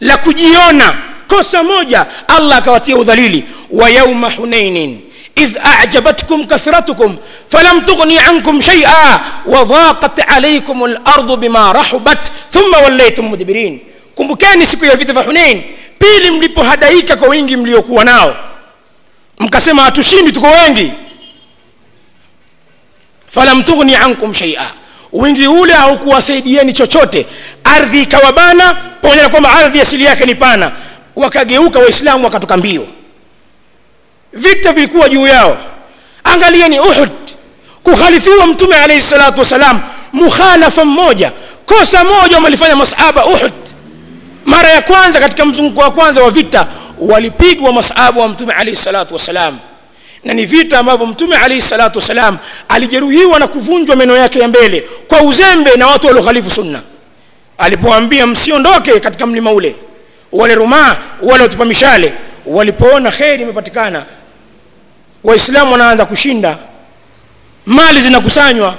La 0.00 0.16
kujiona. 0.16 0.94
Kosa 1.28 1.62
moja 1.62 2.06
allah 2.28 2.58
akawatia 2.58 2.96
udhalili. 2.96 3.44
Wa 3.70 3.90
yauma 3.90 4.30
hunainin 4.30 5.00
إذ 5.37 5.57
أعجبتكم 5.57 6.43
كثرتكم 6.43 7.17
فلم 7.49 7.79
تغني 7.81 8.19
عنكم 8.19 8.61
شيئا 8.61 9.19
وضاقت 9.45 10.19
عليكم 10.19 10.85
الأرض 10.85 11.39
بما 11.39 11.71
رحبت 11.71 12.31
ثم 12.51 12.83
وليتم 12.85 13.31
مدبرين 13.31 13.79
kumbukeni 14.15 14.65
siku 14.65 14.85
ya 14.85 14.95
vita 14.95 15.13
vya 15.13 15.21
hunein 15.23 15.63
pili 15.99 16.31
mlipohadaika 16.31 17.15
kwa 17.15 17.27
wingi 17.27 17.57
mliokuwa 17.57 18.03
nao 18.03 18.35
mkasema 19.39 19.81
hatushindi 19.83 20.31
tuko 20.31 20.47
wengi 20.47 20.91
falam 23.27 23.63
tughni 23.63 23.95
ankum 23.95 24.33
shaia 24.33 24.61
wingi 25.13 25.47
ule 25.47 25.73
haukuwasaidieni 25.73 26.73
chochote 26.73 27.25
ardhi 27.63 28.01
ikawabana 28.01 28.73
pamoja 29.01 29.21
na 29.23 29.29
kwamba 29.29 29.51
ardhi 29.53 29.81
asili 29.81 30.03
yake 30.05 30.25
ni 30.25 30.35
pana 30.35 30.71
wakageuka 31.15 31.79
waislamu 31.79 32.25
wakatoka 32.25 32.57
mbio 32.57 32.87
vita 34.32 34.72
vilikuwa 34.72 35.08
juu 35.08 35.26
yao. 35.26 35.58
Angalieni 36.24 36.80
uhud. 36.80 37.08
Kukhalifiwa 37.82 38.46
mtume 38.46 38.76
alayhi 38.76 39.02
salatu 39.02 39.38
wasalam 39.40 39.80
mukhalafa 40.12 40.84
mmoja 40.84 41.32
kosa 41.66 42.04
moja 42.04 42.36
wamelifanya 42.36 42.76
masahaba 42.76 43.26
uhud. 43.26 43.52
Mara 44.44 44.68
ya 44.68 44.82
kwanza 44.82 45.20
katika 45.20 45.44
mzunguko 45.44 45.80
wa 45.80 45.90
kwanza 45.90 46.22
wa 46.22 46.30
vita 46.30 46.66
walipigwa 46.98 47.72
masahaba 47.72 48.22
wa 48.22 48.28
mtume 48.28 48.52
alayhi 48.52 48.76
salatu 48.80 49.14
wasalam. 49.14 49.58
Na 50.24 50.34
ni 50.34 50.46
vita 50.46 50.78
ambavyo 50.78 51.06
mtume 51.06 51.36
alayhi 51.36 51.62
salatu 51.62 51.98
wasalam 51.98 52.38
alijeruhiwa 52.68 53.38
na 53.38 53.46
kuvunjwa 53.46 53.96
meno 53.96 54.16
yake 54.16 54.38
ya 54.38 54.48
mbele 54.48 54.88
kwa 55.08 55.20
uzembe 55.22 55.76
na 55.76 55.86
watu 55.86 56.06
waliokhalifu 56.06 56.50
sunna. 56.50 56.80
Alipoambia 57.58 58.26
msiondoke 58.26 59.00
katika 59.00 59.26
mlima 59.26 59.52
ule. 59.52 59.74
Wale 60.32 60.54
rumaa 60.54 60.96
wale 61.22 61.42
watupa 61.42 61.64
mishale 61.64 62.12
walipoona 62.46 63.10
kheri 63.10 63.42
imepatikana 63.42 64.04
waislamu 65.24 65.72
wanaanza 65.72 66.06
kushinda. 66.06 66.58
Mali 67.66 68.00
zinakusanywa. 68.00 68.74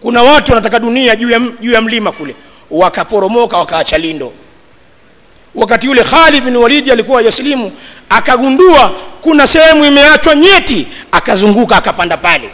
Kuna 0.00 0.22
watu 0.22 0.52
wanataka 0.52 0.78
dunia 0.78 1.16
juu 1.16 1.30
ya, 1.70 1.80
mlima 1.80 2.12
kule. 2.12 2.34
Wakaporomoka 2.70 3.56
wakaacha 3.58 3.98
lindo. 3.98 4.32
Wakati 5.54 5.86
yule 5.86 6.04
khalid 6.04 6.44
bin 6.44 6.56
walidi 6.56 6.90
alikuwa 6.92 7.22
yaslimu 7.22 7.72
akagundua 8.08 8.92
kuna 9.20 9.46
sehemu 9.46 9.84
imeachwa 9.84 10.34
nyeti 10.36 10.86
akazunguka 11.12 11.76
akapanda 11.76 12.16
pale. 12.16 12.50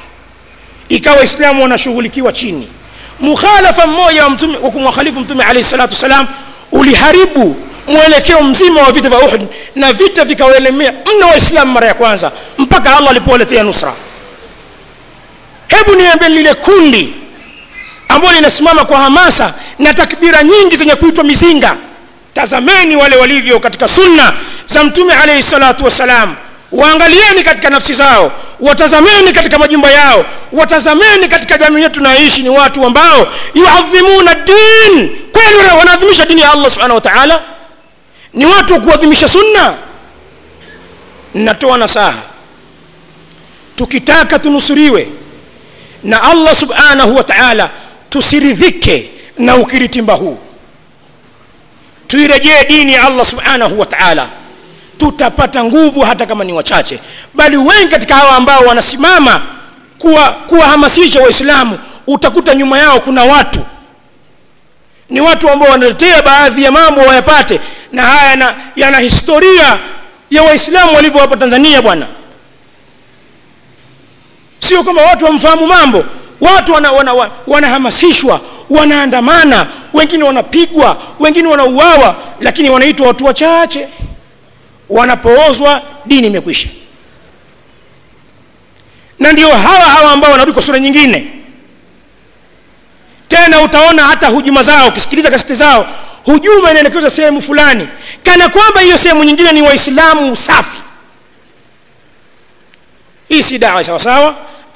Ikawa 0.88 1.16
waislamu 1.16 1.62
wanashughulikiwa 1.62 2.32
chini. 2.32 2.68
Mukhalafa 3.20 3.86
mmoja 3.86 4.24
wa 4.62 4.70
kumwakhalifu 4.70 5.20
mtume 5.20 5.44
alayhi 5.44 5.68
salatu 5.68 5.92
wasalam 5.94 6.26
uliharibu 6.72 7.56
mwelekeo 7.86 8.42
mzima 8.42 8.80
wa 8.82 8.92
vita 8.92 9.08
vya 9.08 9.18
uhud 9.18 9.46
na 9.74 9.92
vita 9.92 10.24
vikawaelemea 10.24 10.92
mno 11.16 11.28
waislamu 11.28 11.72
mara 11.72 11.86
ya 11.86 11.94
kwanza 11.94 12.32
mpaka 12.58 12.96
allah 12.96 13.10
alipowaletea 13.10 13.62
nusra. 13.62 13.94
Hebu 15.68 15.94
niambie 15.94 16.28
lile 16.28 16.54
kundi 16.54 17.14
ambalo 18.08 18.32
linasimama 18.34 18.84
kwa 18.84 18.96
hamasa 18.98 19.54
na 19.78 19.94
takbira 19.94 20.42
nyingi 20.42 20.76
zenye 20.76 20.94
kuitwa 20.96 21.24
mizinga. 21.24 21.76
Tazameni 22.34 22.96
wale 22.96 23.16
walivyo 23.16 23.60
katika 23.60 23.88
sunna 23.88 24.32
za 24.66 24.84
mtume 24.84 25.14
alayhi 25.14 25.42
salatu 25.42 25.84
wassalam. 25.84 26.34
Waangalieni 26.72 27.42
katika 27.44 27.70
nafsi 27.70 27.94
zao 27.94 28.32
watazameni 28.60 29.32
katika 29.32 29.58
majumba 29.58 29.90
yao 29.90 30.24
watazameni 30.52 31.28
katika 31.28 31.58
jamii 31.58 31.82
yetu 31.82 31.94
tunaishi 31.94 32.42
ni 32.42 32.48
watu 32.48 32.86
ambao 32.86 33.26
yuadhimuna 33.54 34.34
din 34.34 35.16
kweli 35.32 35.56
wanaadhimisha 35.78 36.24
dini 36.26 36.40
ya 36.40 36.52
allah 36.52 36.70
subhanahu 36.70 36.94
wa 36.94 37.00
taala 37.00 37.42
ni 38.34 38.46
watu 38.46 38.74
wa 38.74 38.80
kuadhimisha 38.80 39.28
sunna. 39.28 39.74
Natoa 41.34 41.78
nasaha. 41.78 42.22
Tukitaka 43.76 44.38
tunusuriwe 44.38 45.08
na 46.02 46.22
allah 46.22 46.54
subhanahu 46.56 47.16
wa 47.16 47.24
taala 47.24 47.70
tusiridhike 48.10 49.10
na 49.38 49.56
ukiritimba 49.56 50.14
huu. 50.14 50.38
Tuirejee 52.06 52.64
dini 52.68 52.92
ya 52.92 53.02
allah 53.04 53.26
subhanahu 53.26 53.80
wa 53.80 53.86
taala. 53.86 54.28
Tutapata 54.98 55.64
nguvu 55.64 56.00
hata 56.00 56.26
kama 56.26 56.44
ni 56.44 56.52
wachache. 56.52 56.98
Bali 57.34 57.56
wengi 57.56 57.88
katika 57.88 58.14
hawa 58.14 58.36
ambao 58.36 58.60
wanasimama 58.64 59.42
kuwa 59.98 60.30
kuwahamasisha 60.32 61.20
waislamu 61.22 61.78
utakuta 62.06 62.54
nyuma 62.54 62.78
yao 62.78 63.00
kuna 63.00 63.24
watu 63.24 63.60
ni 65.14 65.20
watu 65.20 65.50
ambao 65.50 65.68
wanaletea 65.70 66.22
baadhi 66.22 66.62
ya 66.64 66.70
mambo 66.70 67.00
wayapate. 67.00 67.60
Na 67.92 68.02
haya 68.02 68.30
yana, 68.30 68.54
yana 68.76 68.98
historia 68.98 69.78
ya 70.30 70.42
waislamu 70.42 70.96
walivyo 70.96 71.20
hapa 71.20 71.36
tanzania 71.36 71.82
bwana. 71.82 72.06
Sio 74.58 74.84
kama 74.84 75.02
watu 75.02 75.24
wamfahamu 75.24 75.66
mambo. 75.66 76.04
Watu 76.40 76.72
wanahamasishwa 77.46 78.32
wana, 78.32 78.42
wana, 78.42 78.48
wana 78.70 78.80
wanaandamana 78.80 79.66
wengine 79.92 80.24
wanapigwa 80.24 80.96
wengine 81.20 81.48
wanauawa 81.48 82.16
lakini 82.40 82.70
wanaitwa 82.70 83.06
watu 83.06 83.24
wachache. 83.24 83.88
Wanapoozwa 84.88 85.82
dini 86.06 86.26
imekwisha. 86.26 86.68
Na 89.18 89.32
ndio 89.32 89.48
hawa 89.48 89.84
hawa 89.84 90.12
ambao 90.12 90.30
wanarudi 90.30 90.52
kwa 90.54 90.62
sura 90.62 90.78
nyingine 90.80 91.43
tena 93.28 93.60
utaona 93.60 94.02
hata 94.02 94.28
hujuma 94.28 94.62
zao 94.62 94.88
ukisikiliza 94.88 95.30
kaseti 95.30 95.54
zao 95.54 95.86
hujuma 96.24 96.70
inaelekezwa 96.70 97.10
sehemu 97.10 97.42
fulani. 97.42 97.88
Kana 98.22 98.48
kwamba 98.48 98.80
hiyo 98.80 98.98
sehemu 98.98 99.24
nyingine 99.24 99.52
ni 99.52 99.62
waislamu 99.62 100.36
safi. 100.36 100.78
Hii 103.28 103.42
si 103.42 103.58
dawa 103.58 103.84
sawasawa 103.84 104.34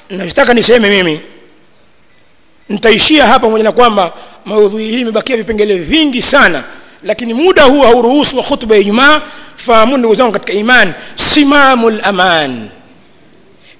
nachotaka 0.09 0.53
niseme 0.53 0.89
mimi 0.89 1.19
nitaishia 2.69 3.27
hapa 3.27 3.39
pamoja 3.39 3.63
na 3.63 3.71
kwamba 3.71 4.13
maudhui 4.45 4.83
hii 4.87 5.01
imebakia 5.01 5.37
vipengele 5.37 5.77
vingi 5.77 6.21
sana 6.21 6.63
lakini 7.03 7.33
muda 7.33 7.63
huu 7.63 7.81
hauruhusu 7.81 8.37
wa 8.37 8.43
khutba 8.43 8.75
ya 8.75 8.81
ijumaa. 8.81 9.21
Fahamuni 9.55 9.97
ndugu 9.99 10.15
zangu 10.15 10.31
katika 10.31 10.53
iman 10.53 10.93
simamu 11.15 11.89
laman 11.89 12.69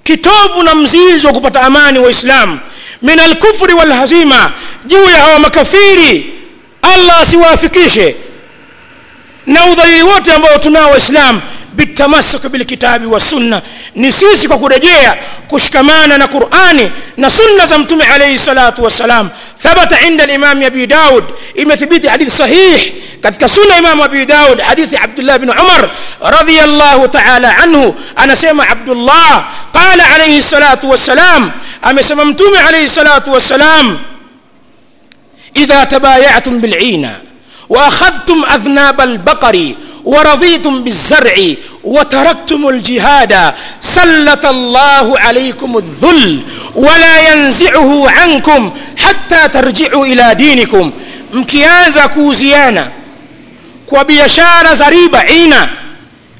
kitovu 0.04 0.62
na 0.62 0.74
mzizi 0.74 1.26
wa 1.26 1.32
kupata 1.32 1.60
amani 1.62 1.98
waislamu 1.98 2.58
min 3.02 3.18
alkufri 3.20 3.74
walhazima 3.74 4.52
juu 4.86 5.04
ya 5.04 5.18
hawa 5.18 5.38
makafiri 5.38 6.32
allah 6.82 7.20
asiwaafikishe 7.20 8.16
na 9.46 9.66
udhalili 9.66 10.02
wote 10.02 10.32
ambao 10.32 10.58
tunao 10.58 10.90
waislamu 10.90 11.40
bitamasuk 11.72 12.48
bilkitabi 12.48 13.06
wassunna 13.06 13.62
ni 13.94 14.12
sisi 14.12 14.48
kwa 14.48 14.58
kurejea 14.58 15.16
kushikamana 15.48 16.18
na 16.18 16.28
qurani 16.28 16.90
na 17.16 17.30
sunna 17.30 17.66
za 17.66 17.78
mtume 17.78 18.04
alaihi 18.04 18.38
salatu 18.38 18.84
wassalam 18.84 19.28
thabata 19.62 20.00
inda 20.00 20.26
limami 20.26 20.64
abi 20.64 20.86
daud 20.86 21.24
imethibiti 21.54 22.06
hadithi 22.08 22.30
sahih 22.30 22.92
katika 23.20 23.48
sunna 23.48 23.78
imamu 23.78 24.04
abi 24.04 24.26
daud 24.26 24.60
hadithi 24.60 24.96
abdullah 24.96 25.38
bn 25.38 25.50
umar 25.50 25.90
radiallahu 26.22 27.08
taala 27.08 27.56
anhu 27.58 27.94
anasema 28.16 28.68
abdullah 28.68 29.44
qala 29.72 30.10
alaihi 30.14 30.42
salatu 30.42 30.90
wassalam 30.90 31.50
amesema 31.82 32.24
mtume 32.24 32.58
alaihi 32.58 32.88
salatu 32.88 33.32
wassalam 33.32 33.98
idha 35.54 35.86
tabayatum 35.86 36.60
bilina 36.60 37.10
واخذتم 37.70 38.44
اذناب 38.54 39.00
البقر 39.00 39.74
ورضيتم 40.04 40.84
بالزرع 40.84 41.34
وتركتم 41.84 42.68
الجهاد 42.68 43.54
سلط 43.80 44.46
الله 44.46 45.18
عليكم 45.20 45.76
الذل 45.76 46.40
ولا 46.74 47.32
ينزعه 47.32 48.10
عنكم 48.10 48.70
حتى 48.96 49.48
ترجعوا 49.48 50.06
إلى 50.06 50.34
دينكم 50.34 50.90
mkianza 51.32 52.08
kuuziana 52.08 52.88
kwa 53.86 54.04
biashara 54.04 54.74
za 54.74 54.90
riba 54.90 55.26
ina 55.28 55.68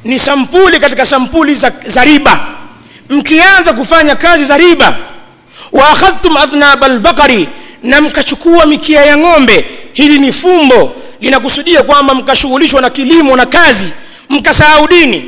ni 0.04 0.18
sampuli 0.18 0.80
katika 0.80 1.06
sampuli 1.06 1.54
za, 1.54 1.72
za 1.86 2.04
riba 2.04 2.40
mkianza 3.10 3.72
kufanya 3.72 4.14
kazi 4.16 4.44
za 4.44 4.56
riba 4.56 4.96
wa 5.72 5.90
akhadhtum 5.90 6.36
adhnaba 6.36 6.86
albaqari 6.86 7.48
na 7.82 8.00
mkachukua 8.00 8.66
mikia 8.66 9.04
ya 9.04 9.16
ng'ombe 9.18 9.64
hili 9.92 10.18
ni 10.18 10.32
fumbo 10.32 10.92
linakusudia 11.20 11.82
kwamba 11.82 12.14
mkashughulishwa 12.14 12.80
na 12.80 12.90
kilimo 12.90 13.36
na 13.36 13.46
kazi 13.46 13.86
mkasahau 14.28 14.88
dini 14.88 15.24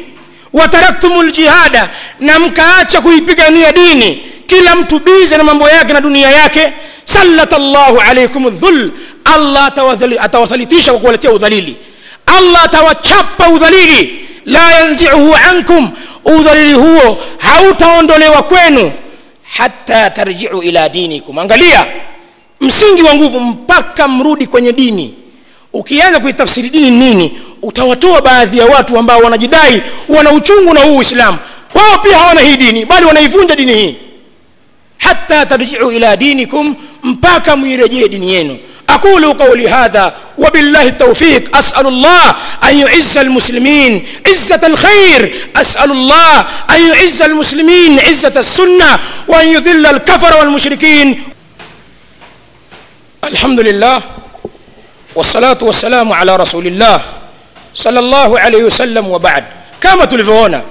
wataraktumu 0.53 1.23
ljihada 1.23 1.91
na 2.21 2.39
mkaacha 2.39 3.01
kuipigania 3.01 3.73
dini. 3.73 4.23
Kila 4.47 4.75
mtu 4.77 4.99
bize 4.99 5.37
na 5.37 5.45
mambo 5.45 5.69
yake 5.69 5.93
na 5.93 6.01
dunia 6.01 6.31
yake. 6.31 6.73
Sallata 7.05 7.59
llahu 7.59 8.01
alaikum 8.01 8.51
dhul 8.51 8.91
allah 9.25 9.73
atawathalitisha 10.21 10.91
kwa 10.93 11.01
kuwaletea 11.01 11.33
udhalili. 11.33 11.77
Allah 12.27 12.65
atawachapa 12.65 13.49
udhalili. 13.49 14.29
La 14.47 14.73
yanziuhu 14.73 15.35
ankum. 15.51 15.91
Udhalili 16.25 16.73
huo 16.73 17.19
hautaondolewa 17.39 18.43
kwenu. 18.43 18.93
Hata 19.57 20.11
tarjiu 20.11 20.63
ila 20.63 20.89
dinikum. 20.89 21.39
Angalia 21.39 21.87
msingi 22.61 23.03
wa 23.03 23.15
nguvu 23.15 23.41
mpaka 23.41 24.09
mrudi 24.09 24.47
kwenye 24.47 24.73
dini 24.73 25.15
ukianza 25.74 26.20
kuitafsiri 26.20 26.70
dini 26.70 26.92
nini 26.92 27.42
utawatoa 27.62 28.22
baadhi 28.22 28.58
ya 28.58 28.66
watu 28.66 28.98
ambao 29.00 29.20
wanajidai 29.20 29.82
wana 30.10 30.32
uchungu 30.32 30.74
na 30.74 30.82
huu 30.82 30.98
uislamu 30.98 31.38
wao 31.74 31.98
pia 32.00 32.18
hawana 32.18 32.42
hii 32.42 32.58
dini 32.58 32.86
bali 32.86 33.06
wanaivunja 33.06 33.56
dini 33.56 33.74
hii 33.74 33.96
hata 34.98 35.46
tarjiu 35.46 35.92
ila 35.92 36.16
dinikum 36.18 36.76
mpaka 37.04 37.56
muirejee 37.56 38.08
dini 38.08 38.34
yenu 38.34 38.58
أقول 38.90 39.34
قولي 39.34 39.68
هذا 39.70 40.16
وبالله 40.38 40.84
التوفيق 40.88 41.58
أسأل 41.58 41.88
الله 41.88 42.36
أن 42.64 42.78
يعز 42.80 43.18
المسلمين 43.18 44.08
عزة 44.28 44.68
الخير 44.68 45.36
أسأل 45.56 45.92
الله 45.92 46.40
أن 46.70 46.82
يعز 46.88 47.22
المسلمين 47.22 48.00
عزة 48.00 48.34
السنة 48.40 49.00
وأن 49.28 49.48
يذل 49.48 49.86
الكفر 49.86 50.38
والمشركين 50.38 51.24
الحمد 53.24 53.60
لله 53.60 54.02
والصلاة 55.16 55.58
والسلام 55.62 56.14
على 56.14 56.36
رسول 56.36 56.68
الله 56.68 57.02
صلى 57.74 58.00
الله 58.00 58.40
عليه 58.40 58.64
وسلم 58.64 59.08
وبعد 59.08 59.44
كما 59.82 60.06
tulivyoona 60.06 60.62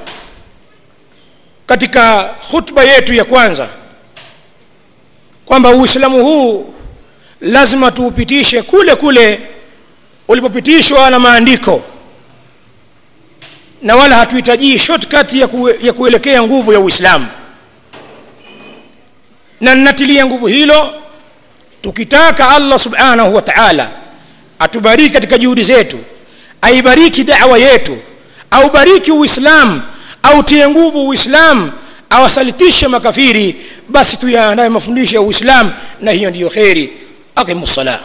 katika 1.67 2.25
khutba 2.51 2.83
yetu 2.85 3.15
ya 3.15 3.25
kwanza 3.25 3.69
kwamba 5.45 5.71
uislamu 5.71 6.25
huu 6.25 6.75
lazima 7.41 7.91
tuupitishe 7.91 8.63
kule 8.63 8.95
kule 8.97 9.41
ulipopitishwa 10.29 11.11
na 11.11 11.19
maandiko 11.19 11.83
na 13.83 13.97
wala 13.97 14.17
hatuhitajii 14.17 14.79
shortcut 14.79 15.33
ya, 15.35 15.47
kue, 15.47 15.77
ya 15.83 15.93
kuelekea 15.93 16.43
nguvu 16.43 16.73
ya 16.73 16.81
uislamu 16.81 17.27
na 19.61 19.75
ninatilia 19.75 20.27
nguvu 20.27 20.47
hilo 20.47 20.95
tukitaka 21.83 22.49
allah 22.51 22.79
subhanahu 22.79 23.35
wa 23.35 23.43
taala 23.43 23.91
atubariki 24.62 25.10
katika 25.10 25.38
juhudi 25.38 25.64
zetu 25.64 26.00
aibariki 26.62 27.24
dawa 27.24 27.58
yetu 27.58 27.98
aubariki 28.52 29.12
uislamu 29.12 29.82
autie 30.24 30.68
nguvu 30.70 31.08
uislamu 31.08 31.72
awasalitishe 32.10 32.88
makafiri 32.88 33.56
basi 33.90 34.18
tuyaandaye 34.20 34.70
mafundisho 34.70 35.16
ya 35.16 35.22
uislamu 35.22 35.72
na 36.02 36.12
hiyo 36.12 36.30
ndiyo 36.30 36.50
kheri. 36.50 36.94
Aqimu 37.36 37.68
salah 37.68 38.00